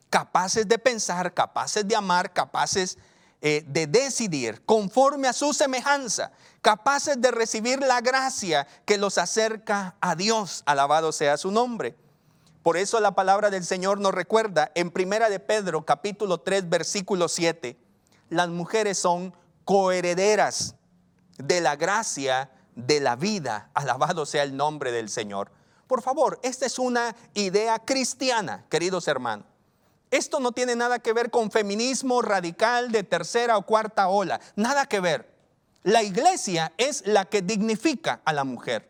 [0.10, 2.98] capaces de pensar, capaces de amar, capaces
[3.41, 9.96] eh, de decidir conforme a su semejanza, capaces de recibir la gracia que los acerca
[10.02, 10.63] a Dios.
[10.65, 11.96] Alabado sea su nombre.
[12.63, 17.28] Por eso la palabra del Señor nos recuerda en Primera de Pedro capítulo 3 versículo
[17.28, 17.78] 7,
[18.30, 20.76] las mujeres son coherederas
[21.38, 23.70] de la gracia de la vida.
[23.74, 25.52] Alabado sea el nombre del Señor.
[25.88, 29.46] Por favor, esta es una idea cristiana, queridos hermanos.
[30.12, 34.86] Esto no tiene nada que ver con feminismo radical de tercera o cuarta ola, nada
[34.86, 35.30] que ver.
[35.84, 38.89] La iglesia es la que dignifica a la mujer.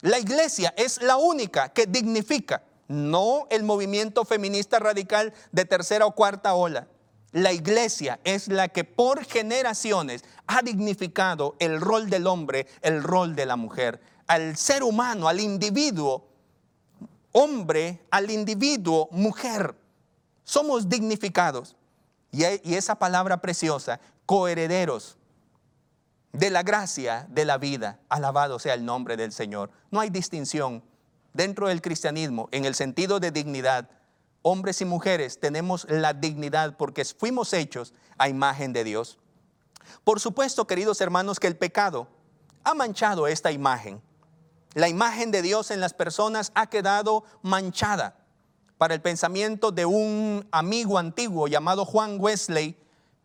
[0.00, 6.14] La iglesia es la única que dignifica, no el movimiento feminista radical de tercera o
[6.14, 6.88] cuarta ola.
[7.32, 13.36] La iglesia es la que por generaciones ha dignificado el rol del hombre, el rol
[13.36, 16.30] de la mujer, al ser humano, al individuo
[17.32, 19.74] hombre, al individuo mujer.
[20.44, 21.76] Somos dignificados.
[22.32, 25.16] Y, esa palabra preciosa, coherederos
[26.32, 27.98] de la gracia de la vida.
[28.08, 29.70] Alabado sea el nombre del Señor.
[29.90, 30.84] No hay distinción
[31.32, 33.90] dentro del cristianismo en el sentido de dignidad
[34.42, 39.18] hombres y mujeres, tenemos la dignidad porque fuimos hechos a imagen de Dios.
[40.04, 42.08] Por supuesto, queridos hermanos, que el pecado
[42.64, 44.00] ha manchado esta imagen.
[44.74, 48.16] La imagen de Dios en las personas ha quedado manchada.
[48.80, 52.78] Para el pensamiento de un amigo antiguo llamado Juan Wesley,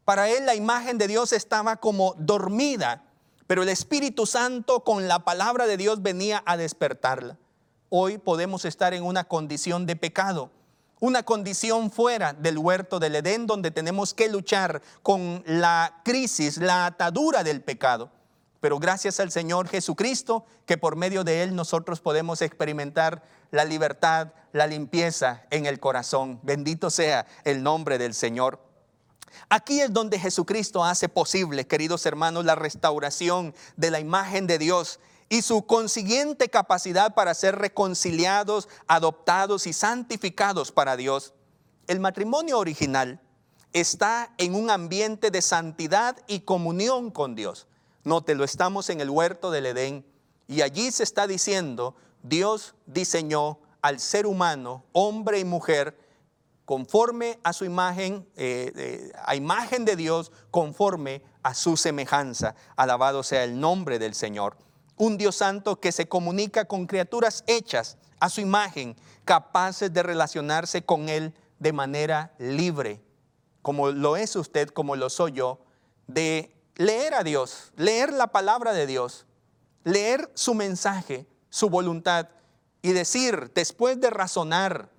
[0.04, 3.06] para él la imagen de Dios estaba como dormida,
[3.48, 7.38] pero el Espíritu Santo con la palabra de Dios venía a despertarla.
[7.88, 10.52] Hoy podemos estar en una condición de pecado
[11.00, 16.86] una condición fuera del huerto del Edén donde tenemos que luchar con la crisis, la
[16.86, 18.10] atadura del pecado.
[18.66, 24.30] Pero gracias al Señor Jesucristo, que por medio de Él nosotros podemos experimentar la libertad,
[24.54, 26.40] la limpieza en el corazón.
[26.42, 28.60] Bendito sea el nombre del Señor.
[29.50, 35.00] Aquí es donde Jesucristo hace posible, queridos hermanos, la restauración de la imagen de Dios
[35.30, 41.36] y su consiguiente capacidad para ser reconciliados, adoptados y santificados para Dios.
[41.86, 43.22] El matrimonio original
[43.74, 47.68] está en un ambiente de santidad y comunión con Dios.
[48.24, 50.06] Te lo estamos en el huerto del Edén
[50.48, 55.98] y allí se está diciendo, Dios diseñó al ser humano, hombre y mujer,
[56.66, 62.56] conforme a su imagen, eh, eh, a imagen de Dios, conforme a su semejanza.
[62.76, 64.58] Alabado sea el nombre del Señor
[64.98, 70.84] un Dios santo que se comunica con criaturas hechas a su imagen, capaces de relacionarse
[70.84, 73.02] con Él de manera libre,
[73.62, 75.60] como lo es usted, como lo soy yo,
[76.08, 79.26] de leer a Dios, leer la palabra de Dios,
[79.84, 82.30] leer su mensaje, su voluntad
[82.82, 84.90] y decir, después de razonar,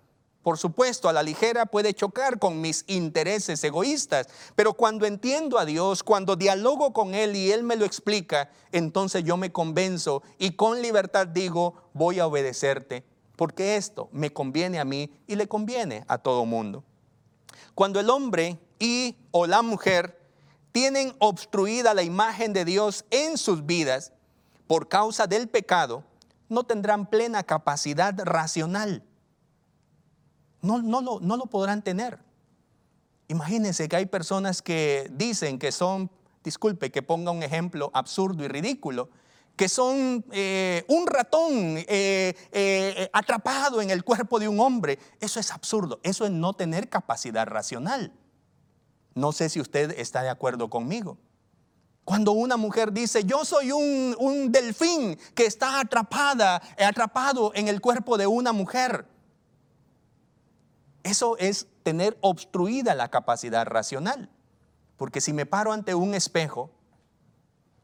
[0.43, 5.65] por supuesto, a la ligera puede chocar con mis intereses egoístas, pero cuando entiendo a
[5.65, 10.53] Dios, cuando dialogo con Él y Él me lo explica, entonces yo me convenzo y
[10.53, 16.05] con libertad digo, voy a obedecerte, porque esto me conviene a mí y le conviene
[16.07, 16.85] a todo mundo.
[17.75, 20.26] Cuando el hombre y o la mujer
[20.77, 24.13] tienen obstruida la imagen de Dios en sus vidas
[24.67, 26.05] por causa del pecado,
[26.51, 29.03] no tendrán plena capacidad racional
[30.67, 32.19] no, no, lo, no lo podrán tener.
[33.29, 36.11] Imagínense que hay personas que dicen que son,
[36.45, 39.09] disculpe que ponga un ejemplo absurdo y ridículo,
[39.57, 44.99] que son eh, un ratón eh, eh, atrapado en el cuerpo de un hombre.
[45.21, 48.13] Eso es absurdo, eso es no tener capacidad racional.
[49.17, 51.17] No sé si usted está de acuerdo conmigo.
[52.05, 57.81] Cuando una mujer dice, yo soy un, un delfín que está atrapada, atrapado en el
[57.81, 59.07] cuerpo de una mujer.
[61.03, 64.31] Eso es tener obstruida la capacidad racional.
[64.99, 66.71] Porque si me paro ante un espejo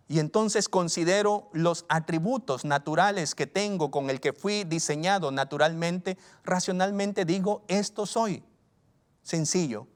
[0.08, 7.24] y entonces considero los atributos naturales que tengo con el que fui diseñado naturalmente, racionalmente
[7.24, 8.44] digo, esto soy.
[9.22, 9.86] Sencillo.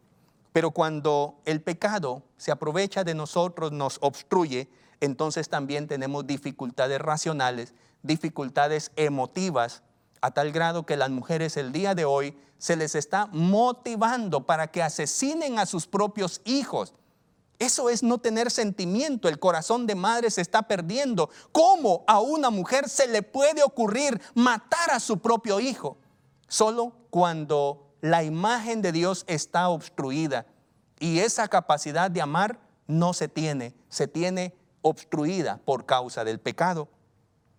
[0.56, 4.70] Pero cuando el pecado se aprovecha de nosotros, nos obstruye,
[5.00, 9.82] entonces también tenemos dificultades racionales, dificultades emotivas
[10.22, 14.68] a tal grado que las mujeres el día de hoy se les está motivando para
[14.68, 16.94] que asesinen a sus propios hijos.
[17.58, 19.28] Eso es no tener sentimiento.
[19.28, 21.28] El corazón de madre se está perdiendo.
[21.52, 25.98] ¿Cómo a una mujer se le puede ocurrir matar a su propio hijo?
[26.48, 30.46] Solo cuando la imagen de Dios está obstruida
[30.98, 36.88] y esa capacidad de amar no se tiene, se tiene obstruida por causa del pecado.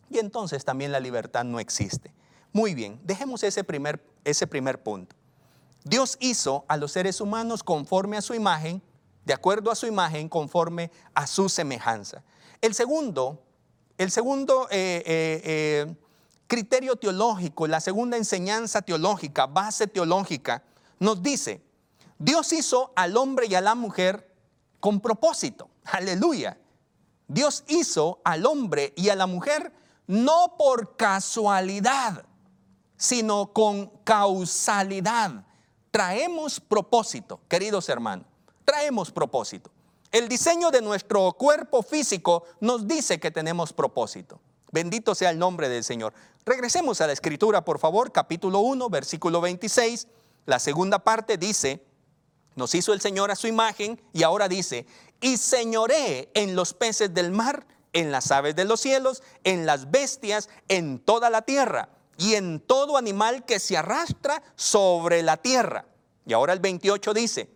[0.10, 2.14] Y entonces también la libertad no existe.
[2.54, 5.16] Muy bien, dejemos ese primer, ese primer punto.
[5.84, 8.82] Dios hizo a los seres humanos conforme a su imagen,
[9.26, 12.24] de acuerdo a su imagen, conforme a su semejanza.
[12.62, 13.44] El segundo,
[13.98, 15.96] el segundo eh, eh, eh,
[16.48, 20.64] criterio teológico, la segunda enseñanza teológica, base teológica,
[21.00, 21.62] nos dice,
[22.20, 24.32] Dios hizo al hombre y a la mujer
[24.80, 25.70] con propósito.
[25.86, 26.58] Aleluya.
[27.28, 29.74] Dios hizo al hombre y a la mujer
[30.08, 32.26] no por casualidad,
[32.96, 35.46] sino con causalidad.
[35.92, 38.26] Traemos propósito, queridos hermanos,
[38.64, 39.70] traemos propósito.
[40.12, 44.40] El diseño de nuestro cuerpo físico nos dice que tenemos propósito.
[44.72, 46.14] Bendito sea el nombre del Señor.
[46.46, 50.08] Regresemos a la escritura, por favor, capítulo 1, versículo 26.
[50.46, 51.84] La segunda parte dice,
[52.58, 54.88] nos hizo el Señor a su imagen y ahora dice,
[55.22, 59.92] y señoré en los peces del mar, en las aves de los cielos, en las
[59.92, 65.86] bestias, en toda la tierra y en todo animal que se arrastra sobre la tierra.
[66.26, 67.48] Y ahora el 28 dice,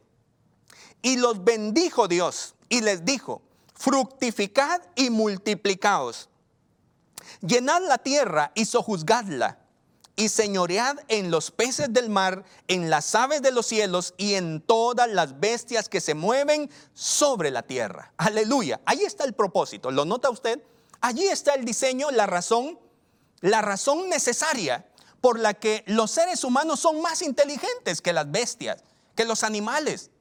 [1.02, 3.42] y los bendijo Dios y les dijo,
[3.74, 6.30] fructificad y multiplicaos,
[7.42, 9.61] llenad la tierra y sojuzgadla
[10.22, 14.62] y señoread en los peces del mar, en las aves de los cielos y en
[14.62, 18.14] todas las bestias que se mueven sobre la tierra.
[18.18, 18.80] Aleluya.
[18.86, 19.90] Ahí está el propósito.
[19.90, 20.62] ¿Lo nota usted?
[21.00, 22.78] Allí está el diseño, la razón,
[23.40, 24.86] la razón necesaria
[25.22, 28.84] por la que los seres humanos son más inteligentes que las bestias,
[29.16, 30.12] que los animales.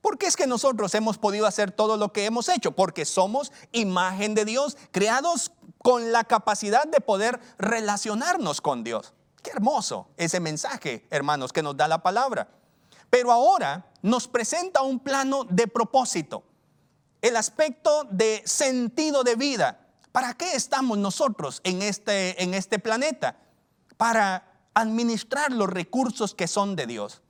[0.00, 2.72] ¿Por qué es que nosotros hemos podido hacer todo lo que hemos hecho?
[2.72, 9.12] Porque somos imagen de Dios, creados con la capacidad de poder relacionarnos con Dios.
[9.42, 12.48] Qué hermoso ese mensaje, hermanos, que nos da la palabra.
[13.08, 16.44] Pero ahora nos presenta un plano de propósito,
[17.22, 19.86] el aspecto de sentido de vida.
[20.12, 23.36] ¿Para qué estamos nosotros en este, en este planeta?
[23.96, 27.22] Para administrar los recursos que son de Dios.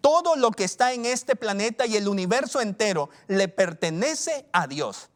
[0.00, 5.10] Todo lo que está en este planeta y el universo entero le pertenece a Dios.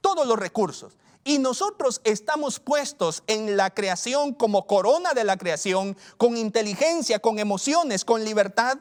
[0.00, 0.96] Todos los recursos.
[1.24, 7.38] Y nosotros estamos puestos en la creación como corona de la creación, con inteligencia, con
[7.38, 8.78] emociones, con libertad,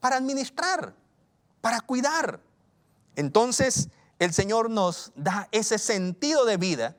[0.00, 0.94] para administrar,
[1.60, 2.40] para cuidar.
[3.16, 6.96] Entonces el Señor nos da ese sentido de vida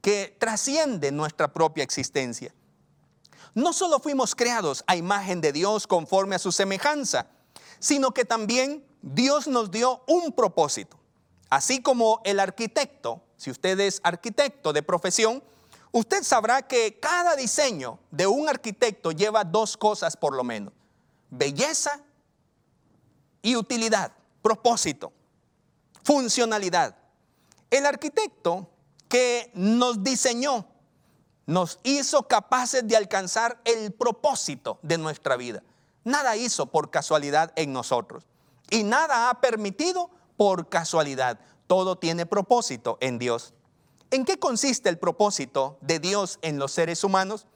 [0.00, 2.54] que trasciende nuestra propia existencia.
[3.54, 7.28] No solo fuimos creados a imagen de Dios conforme a su semejanza,
[7.78, 10.98] sino que también Dios nos dio un propósito.
[11.50, 15.44] Así como el arquitecto si usted es arquitecto de profesión,
[15.92, 20.72] usted sabrá que cada diseño de un arquitecto lleva dos cosas por lo menos.
[21.28, 22.00] Belleza
[23.42, 25.12] y utilidad, propósito,
[26.02, 26.96] funcionalidad.
[27.70, 28.70] El arquitecto
[29.10, 30.66] que nos diseñó
[31.44, 35.62] nos hizo capaces de alcanzar el propósito de nuestra vida.
[36.02, 38.24] Nada hizo por casualidad en nosotros
[38.70, 43.54] y nada ha permitido por casualidad todo tiene propósito en Dios.
[44.10, 47.46] ¿En qué consiste el propósito de Dios en los seres humanos?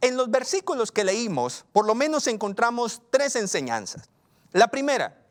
[0.00, 4.10] En los versículos que leímos, por lo menos encontramos tres enseñanzas.
[4.52, 5.22] La primera,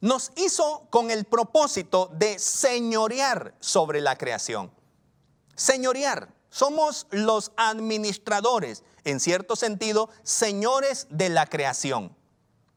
[0.00, 4.70] nos hizo con el propósito de señorear sobre la creación.
[5.56, 12.16] Señorear, somos los administradores, en cierto sentido, señores de la creación.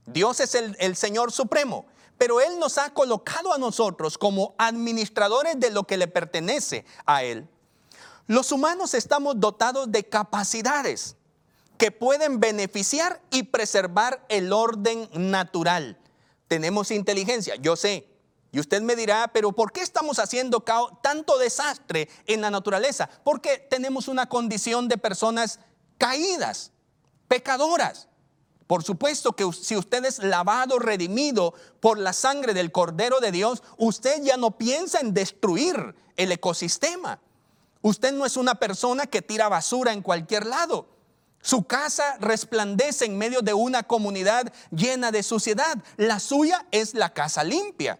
[0.08, 1.86] Dios es el, el Señor Supremo
[2.22, 7.24] pero Él nos ha colocado a nosotros como administradores de lo que le pertenece a
[7.24, 7.50] Él.
[8.28, 11.16] Los humanos estamos dotados de capacidades
[11.80, 15.98] que pueden beneficiar y preservar el orden natural.
[16.48, 18.08] Tenemos inteligencia, yo sé.
[18.52, 20.64] Y usted me dirá, pero ¿por qué estamos haciendo
[21.02, 23.10] tanto desastre en la naturaleza?
[23.24, 25.60] Porque tenemos una condición de personas
[25.98, 26.72] caídas,
[27.28, 28.10] pecadoras.
[28.72, 33.62] Por supuesto que si usted es lavado, redimido por la sangre del Cordero de Dios,
[33.78, 37.20] usted ya no piensa en destruir el ecosistema.
[37.82, 40.88] Usted no es una persona que tira basura en cualquier lado.
[41.42, 45.78] Su casa resplandece en medio de una comunidad llena de suciedad.
[45.98, 48.00] La suya es la casa limpia.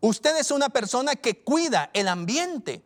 [0.00, 2.82] Usted es una persona que cuida el ambiente.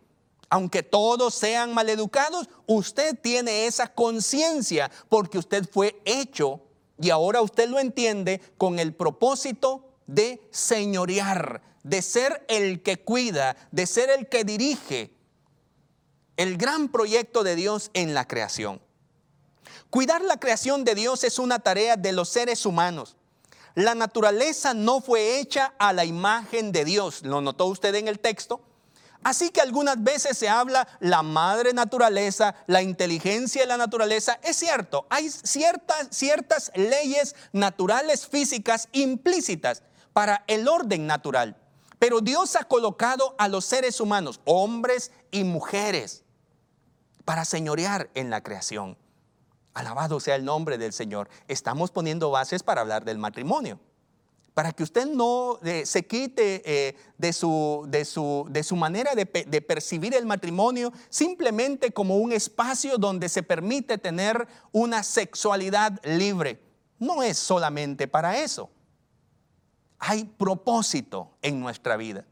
[0.51, 6.61] Aunque todos sean maleducados, usted tiene esa conciencia porque usted fue hecho
[7.03, 13.57] y ahora usted lo entiende con el propósito de señorear, de ser el que cuida,
[13.72, 15.11] de ser el que dirige
[16.36, 18.80] el gran proyecto de Dios en la creación.
[19.90, 23.16] Cuidar la creación de Dios es una tarea de los seres humanos.
[23.74, 28.20] La naturaleza no fue hecha a la imagen de Dios, ¿lo notó usted en el
[28.20, 28.61] texto?
[29.25, 34.39] Así que algunas veces se habla la madre naturaleza, la inteligencia de la naturaleza.
[34.43, 41.57] Es cierto, hay ciertas, ciertas leyes naturales físicas implícitas para el orden natural.
[41.99, 46.25] Pero Dios ha colocado a los seres humanos, hombres y mujeres,
[47.25, 48.99] para señorear en la creación.
[49.73, 51.29] Alabado sea el nombre del Señor.
[51.47, 53.79] Estamos poniendo bases para hablar del matrimonio
[54.55, 60.26] para que usted no eh, se quite eh, de, su, manera de, de, percibir el
[60.26, 66.61] matrimonio simplemente como un espacio donde se permite tener una sexualidad libre.
[66.98, 68.70] No es solamente para eso.
[69.98, 72.24] Hay propósito en nuestra vida.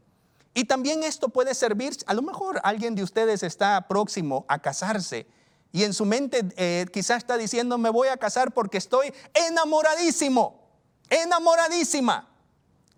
[0.53, 5.25] Y también esto puede servir, a lo mejor alguien de ustedes está próximo a casarse
[5.71, 10.60] y en su mente eh, quizás está diciendo, me voy a casar porque estoy enamoradísimo
[11.11, 12.29] enamoradísima.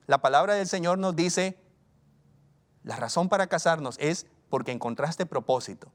[0.07, 1.57] La palabra del Señor nos dice,
[2.84, 5.91] la razón para casarnos es porque encontraste propósito.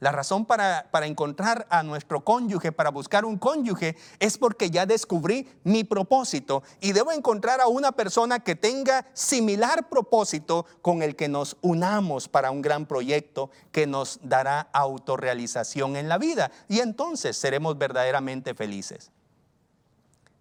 [0.00, 4.86] La razón para, para, encontrar a nuestro cónyuge, para buscar un cónyuge, es porque ya
[4.86, 11.16] descubrí mi propósito y debo encontrar a una persona que tenga similar propósito con el
[11.16, 16.52] que nos unamos para un gran proyecto que nos dará autorrealización en la vida.
[16.68, 19.10] Y entonces seremos verdaderamente felices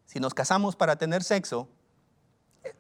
[0.08, 1.68] si nos casamos para tener sexo,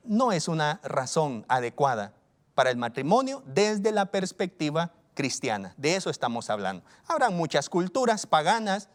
[0.04, 2.14] no es una razón adecuada
[2.56, 5.74] para el matrimonio desde la perspectiva cristiana.
[5.78, 6.84] De eso estamos hablando.
[7.06, 8.90] Habrá muchas culturas paganas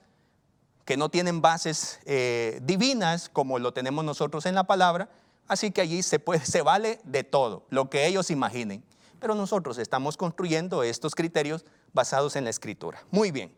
[0.84, 5.08] que no tienen bases eh, divinas como lo tenemos nosotros en la palabra,
[5.46, 8.82] así que allí se, puede, se vale de todo, lo que ellos imaginen.
[9.20, 13.04] Pero nosotros estamos construyendo estos criterios basados en la escritura.
[13.10, 13.54] Muy bien.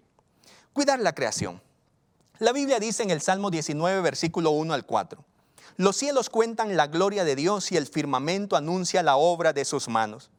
[0.75, 1.62] Cuidar la creación.
[2.41, 5.24] La Biblia dice en el Salmo 19, versículo 1 al 4,
[5.76, 9.89] los cielos cuentan la gloria de Dios y el firmamento anuncia la obra de sus
[9.89, 10.30] manos.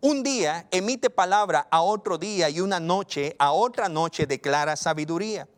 [0.00, 5.48] Un día emite palabra a otro día y una noche a otra noche declara sabiduría.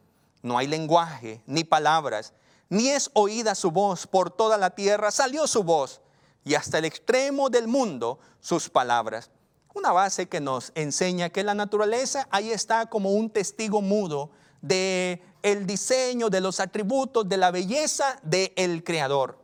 [0.41, 2.33] No hay lenguaje ni palabras,
[2.71, 4.07] ni es oída su voz.
[4.07, 6.01] Por toda la tierra salió su voz
[6.43, 9.31] y hasta el extremo del mundo sus palabras.
[9.75, 14.31] Una base que nos enseña que la naturaleza ahí está como un testigo mudo
[14.63, 19.39] de el diseño, de los atributos, de la belleza del el Creador.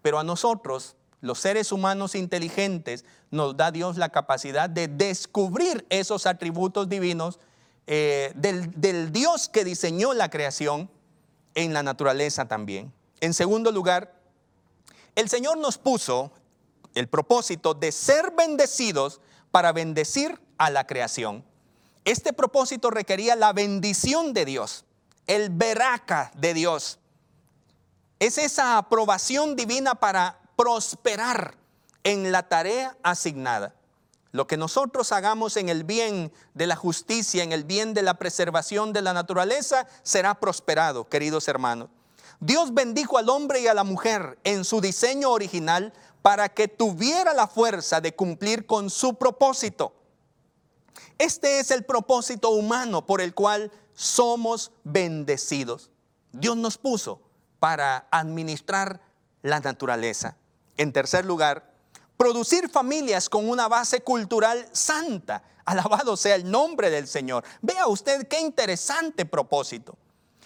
[0.00, 6.26] Pero a nosotros, los seres humanos inteligentes, nos da Dios la capacidad de descubrir esos
[6.26, 7.38] atributos divinos
[7.86, 10.90] eh, del Dios que diseñó la creación
[11.54, 12.92] en la naturaleza también.
[13.20, 14.14] En segundo lugar,
[15.14, 16.32] el Señor nos puso
[16.94, 19.20] el propósito de ser bendecidos
[19.50, 21.44] para bendecir a la creación.
[22.04, 24.84] Este propósito requería la bendición de Dios,
[25.26, 26.98] el veraca de Dios.
[28.18, 31.56] Es esa aprobación divina para prosperar
[32.04, 33.74] en la tarea asignada.
[34.32, 38.14] Lo que nosotros hagamos en el bien de la justicia, en el bien de la
[38.14, 41.90] preservación de la naturaleza, será prosperado, queridos hermanos.
[42.40, 45.92] Dios bendijo al hombre y a la mujer en su diseño original
[46.22, 49.92] para que tuviera la fuerza de cumplir con su propósito.
[51.18, 55.90] Este es el propósito humano por el cual somos bendecidos.
[56.32, 57.20] Dios nos puso
[57.58, 59.00] para administrar
[59.42, 60.36] la naturaleza.
[60.76, 61.74] En tercer lugar,
[62.16, 65.44] producir familias con una base cultural santa.
[65.64, 67.44] Alabado sea el nombre del Señor.
[67.60, 69.96] Vea usted qué interesante propósito.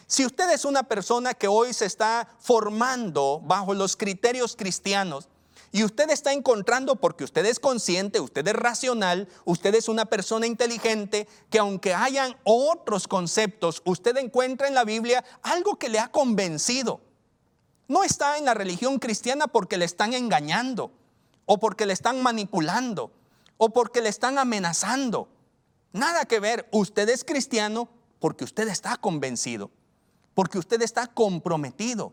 [0.06, 5.28] Si usted es una persona que hoy se está formando bajo los criterios cristianos,
[5.72, 10.46] y usted está encontrando, porque usted es consciente, usted es racional, usted es una persona
[10.46, 16.08] inteligente, que aunque hayan otros conceptos, usted encuentra en la Biblia algo que le ha
[16.08, 17.00] convencido.
[17.88, 20.92] No está en la religión cristiana porque le están engañando,
[21.44, 23.12] o porque le están manipulando,
[23.58, 25.28] o porque le están amenazando.
[25.92, 27.88] Nada que ver, usted es cristiano
[28.18, 29.70] porque usted está convencido,
[30.34, 32.12] porque usted está comprometido,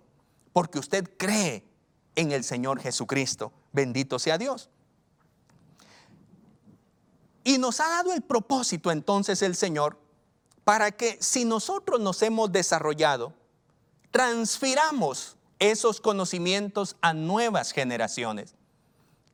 [0.54, 1.66] porque usted cree
[2.16, 3.51] en el Señor Jesucristo.
[3.72, 4.70] Bendito sea Dios.
[7.43, 9.99] Y nos ha dado el propósito entonces el Señor
[10.64, 13.34] para que si nosotros nos hemos desarrollado,
[14.11, 18.55] transfiramos esos conocimientos a nuevas generaciones.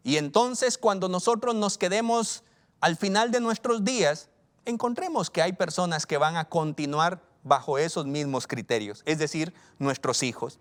[0.04, 2.44] Y entonces cuando nosotros nos quedemos
[2.82, 4.30] al final de nuestros días,
[4.66, 10.24] encontremos que hay personas que van a continuar bajo esos mismos criterios, es decir, nuestros
[10.24, 10.60] hijos.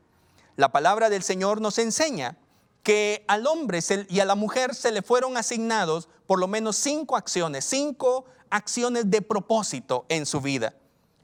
[0.59, 2.37] La palabra del Señor nos enseña
[2.83, 3.79] que al hombre
[4.09, 9.09] y a la mujer se le fueron asignados por lo menos cinco acciones, cinco acciones
[9.09, 10.75] de propósito en su vida.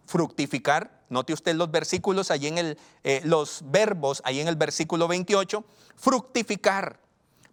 [0.07, 5.09] Fructificar, note usted los versículos allí en el, eh, los verbos ahí en el versículo
[5.09, 5.65] 28,
[5.97, 7.01] fructificar,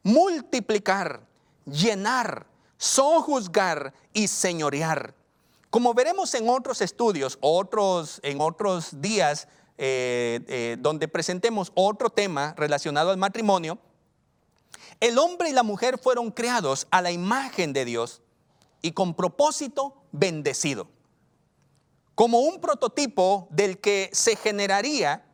[0.04, 1.26] multiplicar,
[1.66, 2.46] llenar,
[2.78, 5.16] sojuzgar y señorear.
[5.72, 9.48] Como veremos en otros estudios, otros, en otros días
[9.84, 13.80] eh, eh, donde presentemos otro tema relacionado al matrimonio,
[15.00, 18.22] el hombre y la mujer fueron creados a la imagen de Dios
[18.84, 20.88] y con propósito bendecido.
[22.14, 25.26] Como un prototipo del que se generaría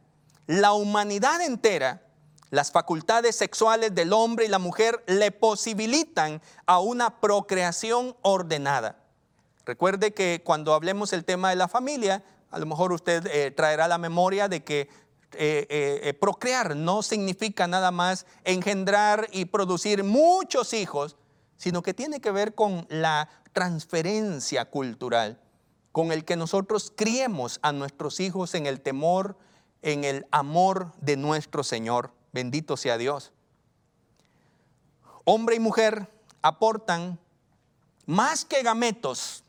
[0.46, 2.04] la humanidad entera,
[2.50, 9.04] las facultades sexuales del hombre y la mujer le posibilitan a una procreación ordenada.
[9.66, 13.88] Recuerde que cuando hablemos el tema de la familia, a lo mejor usted eh, traerá
[13.88, 14.90] la memoria de que
[15.34, 21.18] eh, eh, procrear no significa nada más engendrar y producir muchos hijos,
[21.58, 25.42] sino que tiene que ver con la transferencia cultural,
[25.92, 29.38] con el que nosotros criemos a nuestros hijos en el temor,
[29.82, 32.14] en el amor de nuestro Señor.
[32.32, 33.34] Bendito sea Dios.
[35.26, 36.08] Hombre y mujer
[36.42, 37.20] aportan
[38.06, 39.44] más que gametos,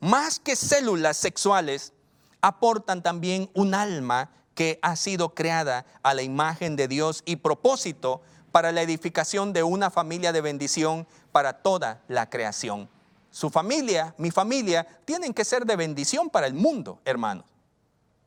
[0.00, 1.92] más que células sexuales,
[2.40, 8.22] aportan también un alma que ha sido creada a la imagen de Dios y propósito
[8.50, 12.88] para la edificación de una familia de bendición para toda la creación.
[13.30, 17.44] Su familia, mi familia, tienen que ser de bendición para el mundo, hermanos.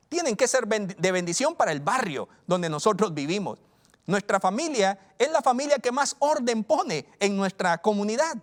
[0.10, 3.60] Tienen que ser de bendición para el barrio donde nosotros vivimos.
[4.06, 8.36] Nuestra familia es la familia que más orden pone en nuestra comunidad.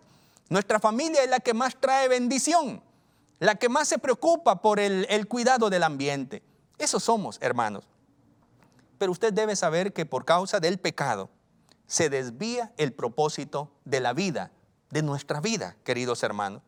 [0.49, 2.83] Nuestra familia es la que más trae bendición,
[3.39, 6.43] la que más se preocupa por el, cuidado del ambiente.
[6.79, 7.85] Eso somos, hermanos.
[8.99, 11.31] Pero usted debe saber que por causa del pecado
[11.87, 14.51] se desvía el propósito de la vida,
[14.91, 16.63] de nuestra vida, queridos hermanos.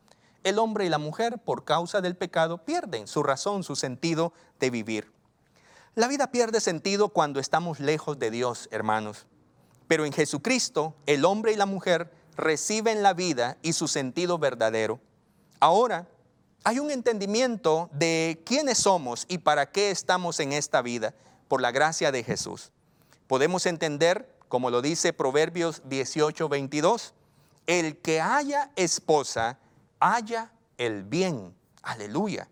[0.44, 4.70] El hombre y la mujer, por causa del pecado, pierden su razón, su sentido de
[4.70, 5.12] vivir.
[5.96, 9.26] La vida pierde sentido cuando estamos lejos de Dios, hermanos.
[9.88, 15.00] Pero en Jesucristo, el hombre y la mujer reciben la vida y su sentido verdadero.
[15.58, 16.08] Ahora,
[16.64, 21.14] hay un entendimiento de quiénes somos y para qué estamos en esta vida
[21.48, 22.70] por la gracia de Jesús.
[23.26, 27.14] Podemos entender, como lo dice Proverbios 18, 22,
[27.66, 29.58] el que haya esposa,
[30.00, 31.54] haya el bien.
[31.82, 32.48] Aleluya.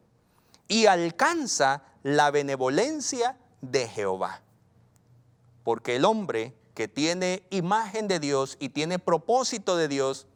[0.69, 4.43] Y alcanza la benevolencia de Jehová.
[5.65, 10.27] Porque el hombre que tiene imagen de Dios y tiene propósito de Dios,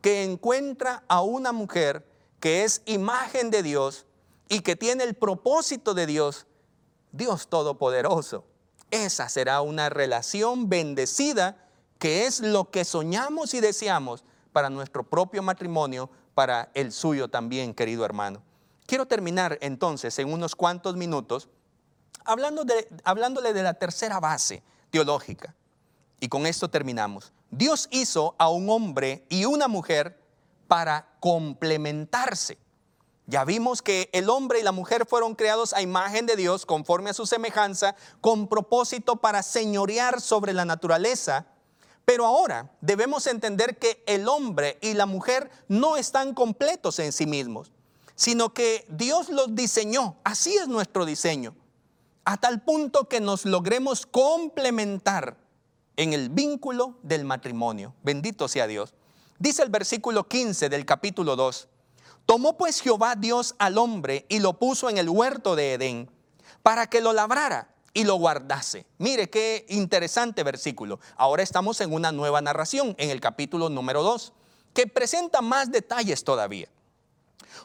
[0.00, 2.04] que encuentra a una mujer
[2.42, 4.04] que es imagen de Dios
[4.48, 6.48] y que tiene el propósito de Dios,
[7.12, 8.44] Dios Todopoderoso.
[8.90, 11.68] Esa será una relación bendecida
[12.00, 17.74] que es lo que soñamos y deseamos para nuestro propio matrimonio, para el suyo también,
[17.74, 18.42] querido hermano.
[18.86, 21.48] Quiero terminar entonces en unos cuantos minutos
[22.24, 25.54] hablando de, hablándole de la tercera base teológica.
[26.18, 27.32] Y con esto terminamos.
[27.52, 30.20] Dios hizo a un hombre y una mujer
[30.66, 32.58] para complementarse.
[33.26, 37.08] Ya vimos que el hombre y la mujer fueron creados a imagen de Dios, conforme
[37.10, 41.46] a su semejanza, con propósito para señorear sobre la naturaleza.
[42.04, 47.26] Pero ahora debemos entender que el hombre y la mujer no están completos en sí
[47.26, 47.72] mismos
[48.14, 50.16] sino que Dios los diseñó.
[50.24, 51.54] Así es nuestro diseño.
[52.24, 55.36] A tal punto que nos logremos complementar
[55.96, 57.94] en el vínculo del matrimonio.
[58.02, 58.94] Bendito sea Dios.
[59.42, 61.66] Dice el versículo 15 del capítulo 2.
[62.26, 66.08] Tomó pues Jehová Dios al hombre y lo puso en el huerto de Edén
[66.62, 68.86] para que lo labrara y lo guardase.
[68.98, 71.00] Mire qué interesante versículo.
[71.16, 74.32] Ahora estamos en una nueva narración, en el capítulo número 2,
[74.74, 76.68] que presenta más detalles todavía.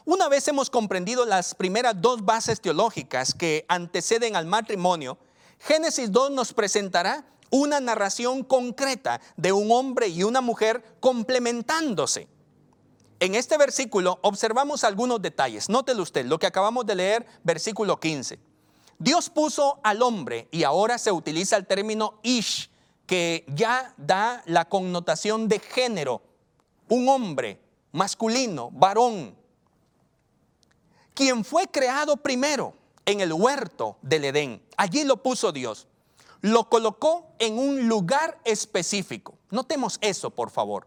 [0.04, 5.16] Una vez hemos comprendido las primeras dos bases teológicas que anteceden al matrimonio,
[5.60, 12.28] Génesis 2 nos presentará una narración concreta de un hombre y una mujer complementándose.
[13.20, 15.68] En este versículo observamos algunos detalles.
[15.68, 18.38] Nótelo usted, lo que acabamos de leer, versículo 15.
[18.98, 22.70] Dios puso al hombre y ahora se utiliza el término ish,
[23.06, 26.22] que ya da la connotación de género.
[26.88, 27.60] Un hombre
[27.92, 29.34] masculino, varón,
[31.14, 32.74] quien fue creado primero
[33.04, 34.62] en el huerto del Edén.
[34.76, 35.88] Allí lo puso Dios.
[36.40, 39.34] Lo colocó en un lugar específico.
[39.50, 40.86] Notemos eso, por favor.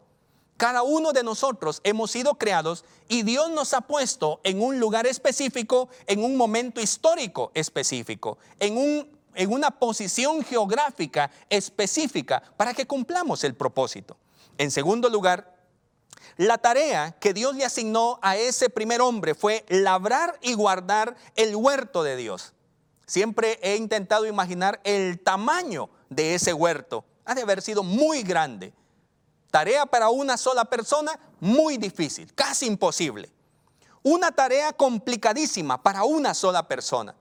[0.58, 5.08] Cada uno de nosotros hemos sido creados y Dios nos ha puesto en un lugar
[5.08, 12.86] específico, en un momento histórico específico, en, un, en una posición geográfica específica para que
[12.86, 14.18] cumplamos el propósito.
[14.60, 15.52] En segundo lugar,
[16.38, 21.56] la tarea que Dios le asignó a ese primer hombre fue labrar y guardar el
[21.56, 22.54] huerto de Dios.
[23.12, 27.04] Siempre he intentado imaginar el tamaño de ese huerto.
[27.26, 28.72] Ha de haber sido muy grande.
[29.50, 33.30] Tarea para una sola persona, muy difícil, casi imposible.
[34.02, 37.14] Una tarea complicadísima para una sola persona.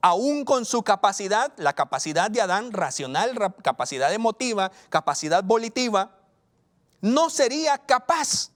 [0.00, 6.18] Aún con su capacidad, la capacidad de Adán racional, capacidad emotiva, capacidad volitiva,
[7.00, 8.50] no sería capaz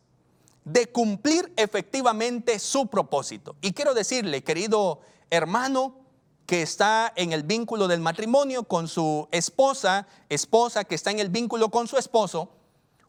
[0.64, 3.54] de cumplir efectivamente su propósito.
[3.60, 4.98] Y quiero decirle, querido
[5.30, 6.01] hermano,
[6.46, 11.28] que está en el vínculo del matrimonio con su esposa, esposa que está en el
[11.28, 12.50] vínculo con su esposo,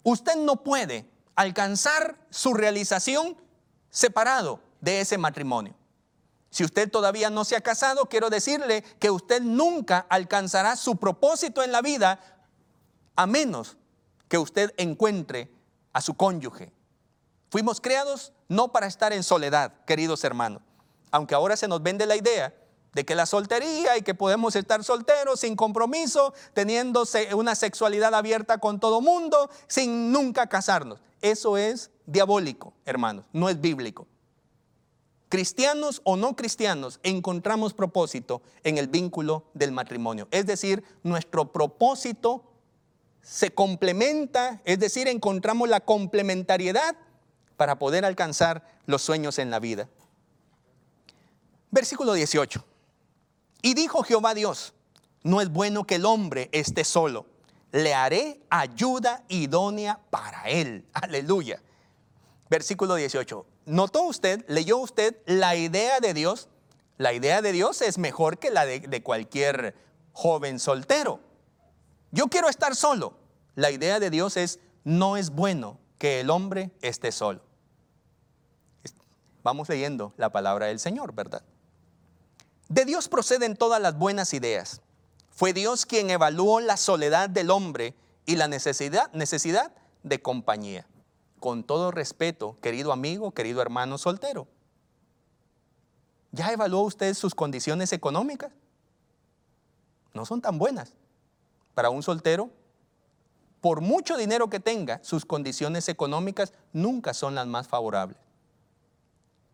[0.03, 3.37] usted no puede alcanzar su realización
[3.89, 5.75] separado de ese matrimonio.
[6.49, 11.63] Si usted todavía no se ha casado, quiero decirle que usted nunca alcanzará su propósito
[11.63, 12.19] en la vida
[13.15, 13.77] a menos
[14.27, 15.51] que usted encuentre
[15.93, 16.71] a su cónyuge.
[17.49, 20.61] Fuimos creados no para estar en soledad, queridos hermanos,
[21.11, 22.53] aunque ahora se nos vende la idea
[22.93, 27.03] de que la soltería y que podemos estar solteros sin compromiso, teniendo
[27.35, 30.99] una sexualidad abierta con todo mundo, sin nunca casarnos.
[31.21, 34.07] Eso es diabólico, hermanos, no es bíblico.
[35.29, 40.27] Cristianos o no cristianos, encontramos propósito en el vínculo del matrimonio.
[40.29, 42.43] Es decir, nuestro propósito
[43.23, 46.95] se complementa, es decir, encontramos la complementariedad
[47.57, 49.89] para poder alcanzar los sueños en la vida.
[51.71, 52.63] Versículo 18.
[53.63, 54.73] Y dijo Jehová Dios,
[55.23, 57.25] no es bueno que el hombre esté solo,
[57.71, 60.85] le haré ayuda idónea para él.
[60.93, 61.61] Aleluya.
[62.49, 63.45] Versículo 18.
[63.65, 66.49] ¿Notó usted, leyó usted la idea de Dios?
[66.97, 69.75] La idea de Dios es mejor que la de, cualquier
[70.11, 71.21] joven soltero.
[72.11, 73.17] Yo quiero estar solo.
[73.55, 77.39] La idea de Dios es, no es bueno que el hombre esté solo.
[79.41, 81.43] Vamos leyendo la palabra del Señor, ¿verdad?
[82.69, 84.81] De Dios proceden todas las buenas ideas.
[85.29, 87.95] Fue Dios quien evaluó la soledad del hombre
[88.25, 90.87] y la necesidad, necesidad de compañía.
[91.39, 94.47] Con todo respeto, querido amigo, querido hermano soltero.
[96.31, 98.51] ¿Ya evaluó usted sus condiciones económicas?
[100.13, 100.93] No son tan buenas.
[101.73, 102.49] Para un soltero,
[103.59, 108.17] por mucho dinero que tenga, sus condiciones económicas nunca son las más favorables.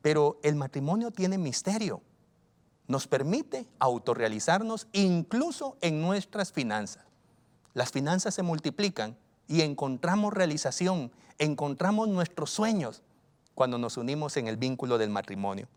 [0.01, 2.01] Pero el matrimonio tiene misterio
[2.89, 7.05] nos permite autorrealizarnos incluso en nuestras finanzas.
[7.75, 9.15] Las finanzas se multiplican
[9.47, 13.03] y encontramos realización, encontramos nuestros sueños
[13.53, 15.67] cuando nos unimos en el vínculo del matrimonio.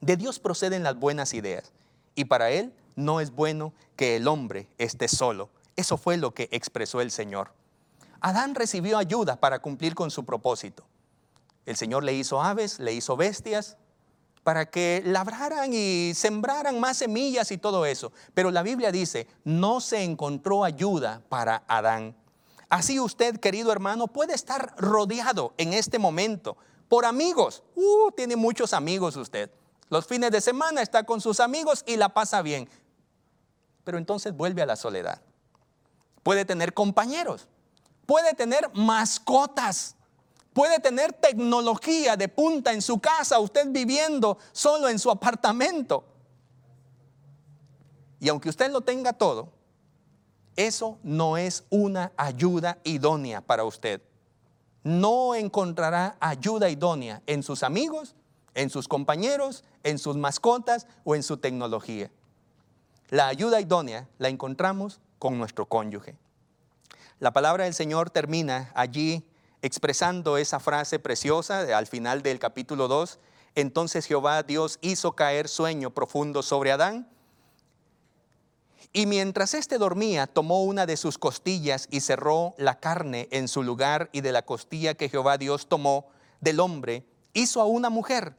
[0.00, 1.70] De Dios proceden las buenas ideas
[2.14, 5.50] y para Él no es bueno que el hombre esté solo.
[5.76, 7.52] Eso fue lo que expresó el Señor.
[8.22, 10.86] Adán recibió ayuda para cumplir con su propósito.
[11.66, 13.76] El Señor le hizo aves, le hizo bestias,
[14.42, 18.12] para que labraran y sembraran más semillas y todo eso.
[18.34, 22.16] Pero la Biblia dice, no se encontró ayuda para Adán.
[22.68, 26.56] Así usted, querido hermano, puede estar rodeado en este momento
[26.88, 27.62] por amigos.
[27.74, 29.50] Uh, tiene muchos amigos usted.
[29.90, 32.68] Los fines de semana está con sus amigos y la pasa bien.
[33.84, 35.20] Pero entonces vuelve a la soledad.
[36.22, 37.48] Puede tener compañeros.
[38.06, 39.96] Puede tener mascotas.
[40.52, 46.04] Puede tener tecnología de punta en su casa, usted viviendo solo en su apartamento.
[48.20, 49.48] Y aunque usted lo tenga todo,
[50.56, 54.02] eso no es una ayuda idónea para usted.
[54.84, 58.14] No encontrará ayuda idónea en sus amigos,
[58.54, 62.10] en sus compañeros, en sus mascotas o en su tecnología.
[63.08, 66.16] La ayuda idónea la encontramos con nuestro cónyuge.
[67.18, 69.24] La palabra del Señor termina allí
[69.62, 73.18] expresando esa frase preciosa al final del capítulo 2.
[73.54, 77.08] Entonces Jehová Dios hizo caer sueño profundo sobre Adán.
[78.92, 83.62] Y mientras éste dormía, tomó una de sus costillas y cerró la carne en su
[83.62, 86.08] lugar y de la costilla que Jehová Dios tomó
[86.40, 88.36] del hombre, hizo a una mujer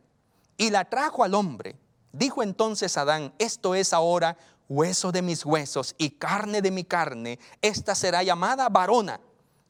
[0.58, 1.78] y la trajo al hombre.
[2.12, 4.38] Dijo entonces Adán, esto es ahora
[4.70, 9.20] hueso de mis huesos y carne de mi carne, esta será llamada varona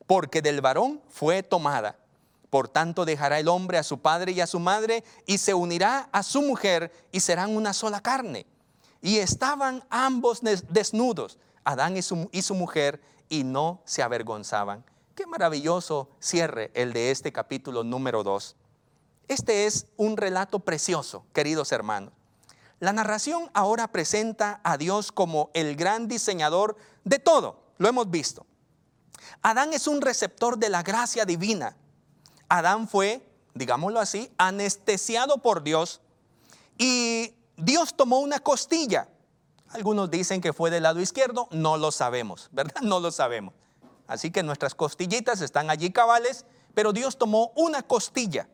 [0.07, 1.97] porque del varón fue tomada.
[2.49, 6.09] Por tanto dejará el hombre a su padre y a su madre y se unirá
[6.11, 8.45] a su mujer y serán una sola carne.
[9.01, 14.85] Y estaban ambos desnudos, Adán y su, y su mujer, y no se avergonzaban.
[15.15, 18.55] Qué maravilloso cierre el de este capítulo número 2.
[19.27, 22.13] Este es un relato precioso, queridos hermanos.
[22.79, 28.45] La narración ahora presenta a Dios como el gran diseñador de todo, lo hemos visto.
[29.41, 31.76] Adán es un receptor de la gracia divina.
[32.49, 36.01] Adán fue, digámoslo así, anestesiado por Dios
[36.78, 39.07] y Dios tomó una costilla.
[39.69, 42.82] Algunos dicen que fue del lado izquierdo, no lo sabemos, ¿verdad?
[42.82, 43.53] No lo sabemos.
[44.07, 48.47] así que nuestras costillitas están allí cabales, pero Dios tomó una costilla.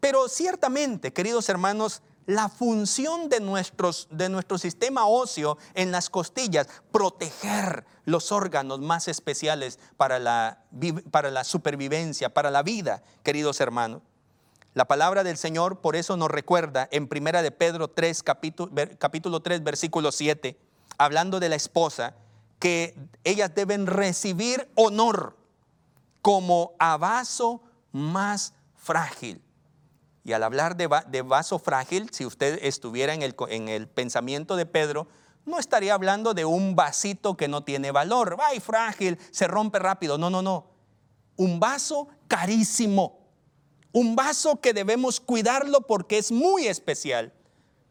[0.00, 6.68] Pero ciertamente, queridos hermanos, la función de, nuestros, de nuestro sistema óseo en las costillas,
[6.92, 10.62] proteger los órganos más especiales para la,
[11.10, 14.02] para la supervivencia, para la vida, queridos hermanos.
[14.74, 19.40] La palabra del Señor por eso nos recuerda en Primera de Pedro 3, capítulo, capítulo
[19.40, 20.58] 3, versículo 7,
[20.98, 22.14] hablando de la esposa,
[22.58, 25.34] que ellas deben recibir honor
[26.20, 26.98] como a
[27.90, 29.40] más frágil
[30.28, 34.66] y al hablar de, vaso frágil, si usted estuviera en el, en el pensamiento de
[34.66, 35.08] Pedro,
[35.46, 38.36] no estaría hablando de un vasito que no tiene valor.
[38.38, 39.18] ¡Ay, frágil!
[39.30, 40.18] Se rompe rápido.
[40.18, 40.66] No, no, no.
[41.38, 43.20] Un vaso carísimo.
[43.90, 47.32] Un vaso que debemos cuidarlo porque es muy especial.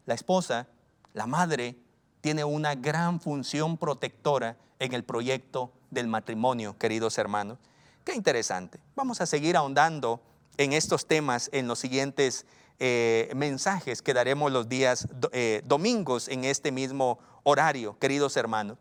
[0.06, 0.68] La esposa,
[1.14, 1.76] la madre,
[2.20, 7.58] tiene una gran función protectora en el proyecto del matrimonio, queridos hermanos.
[8.04, 8.78] Qué interesante.
[8.94, 10.22] Vamos a seguir ahondando
[10.58, 12.44] en estos temas en los siguientes
[12.80, 18.76] eh, mensajes que daremos los días eh, domingos en este mismo horario, queridos hermanos.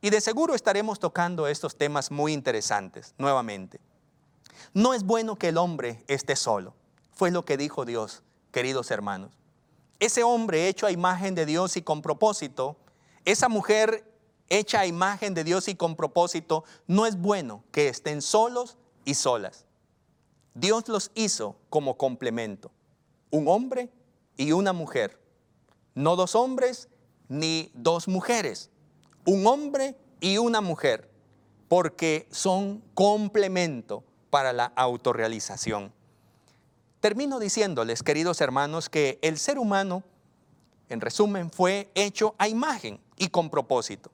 [0.00, 3.80] Y de seguro estaremos tocando estos temas muy interesantes nuevamente.
[4.72, 6.74] No es bueno que el hombre esté solo.
[7.12, 9.32] Fue lo que dijo Dios, queridos hermanos.
[9.98, 12.76] Ese hombre hecho a imagen de Dios y con propósito,
[13.24, 14.04] esa mujer
[14.48, 19.14] hecha a imagen de Dios y con propósito, no es bueno que estén solos y
[19.14, 19.67] solas.
[20.58, 22.72] Dios los hizo como complemento,
[23.30, 23.92] un hombre
[24.36, 25.20] y una mujer,
[25.94, 26.88] no dos hombres
[27.28, 28.68] ni dos mujeres,
[29.24, 31.12] un hombre y una mujer,
[31.68, 35.92] porque son complemento para la autorrealización.
[36.98, 40.02] Termino diciéndoles, queridos hermanos, que el ser humano,
[40.88, 44.10] en resumen, fue hecho a imagen y con propósito.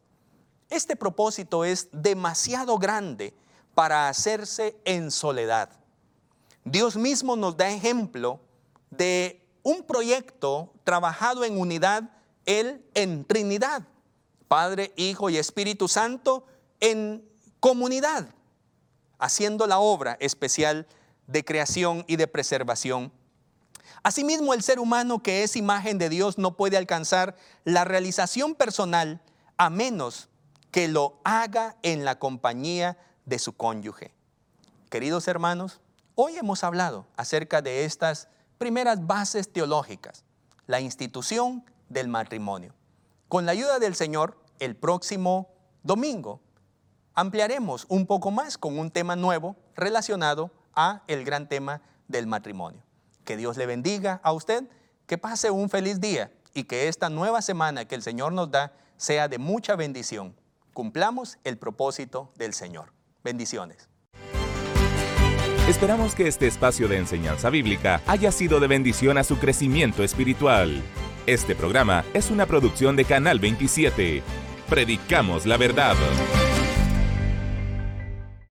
[0.68, 3.32] Este propósito es demasiado grande
[3.74, 5.70] para hacerse en soledad.
[6.64, 8.40] Dios mismo nos da ejemplo
[8.90, 12.10] de un proyecto trabajado en unidad,
[12.46, 13.82] Él en Trinidad,
[14.48, 16.46] Padre, Hijo y Espíritu Santo
[16.80, 17.24] en
[17.60, 18.28] comunidad,
[19.18, 20.86] haciendo la obra especial
[21.26, 23.12] de creación y de preservación.
[24.02, 29.22] Asimismo, el ser humano que es imagen de Dios no puede alcanzar la realización personal
[29.56, 30.28] a menos
[30.70, 34.12] que lo haga en la compañía de su cónyuge.
[34.90, 35.80] Queridos hermanos,
[36.16, 40.24] Hoy hemos hablado acerca de estas primeras bases teológicas,
[40.68, 42.72] la institución del matrimonio.
[43.26, 45.48] Con la ayuda del Señor, el próximo
[45.82, 46.40] domingo
[47.14, 52.84] ampliaremos un poco más con un tema nuevo relacionado a el gran tema del matrimonio.
[53.24, 54.70] Que Dios le bendiga a usted,
[55.08, 58.72] que pase un feliz día y que esta nueva semana que el Señor nos da
[58.96, 60.36] sea de mucha bendición.
[60.74, 62.92] Cumplamos el propósito del Señor.
[63.24, 63.88] Bendiciones.
[65.68, 70.82] Esperamos que este espacio de enseñanza bíblica haya sido de bendición a su crecimiento espiritual.
[71.26, 74.22] Este programa es una producción de Canal 27.
[74.68, 75.96] Predicamos la verdad.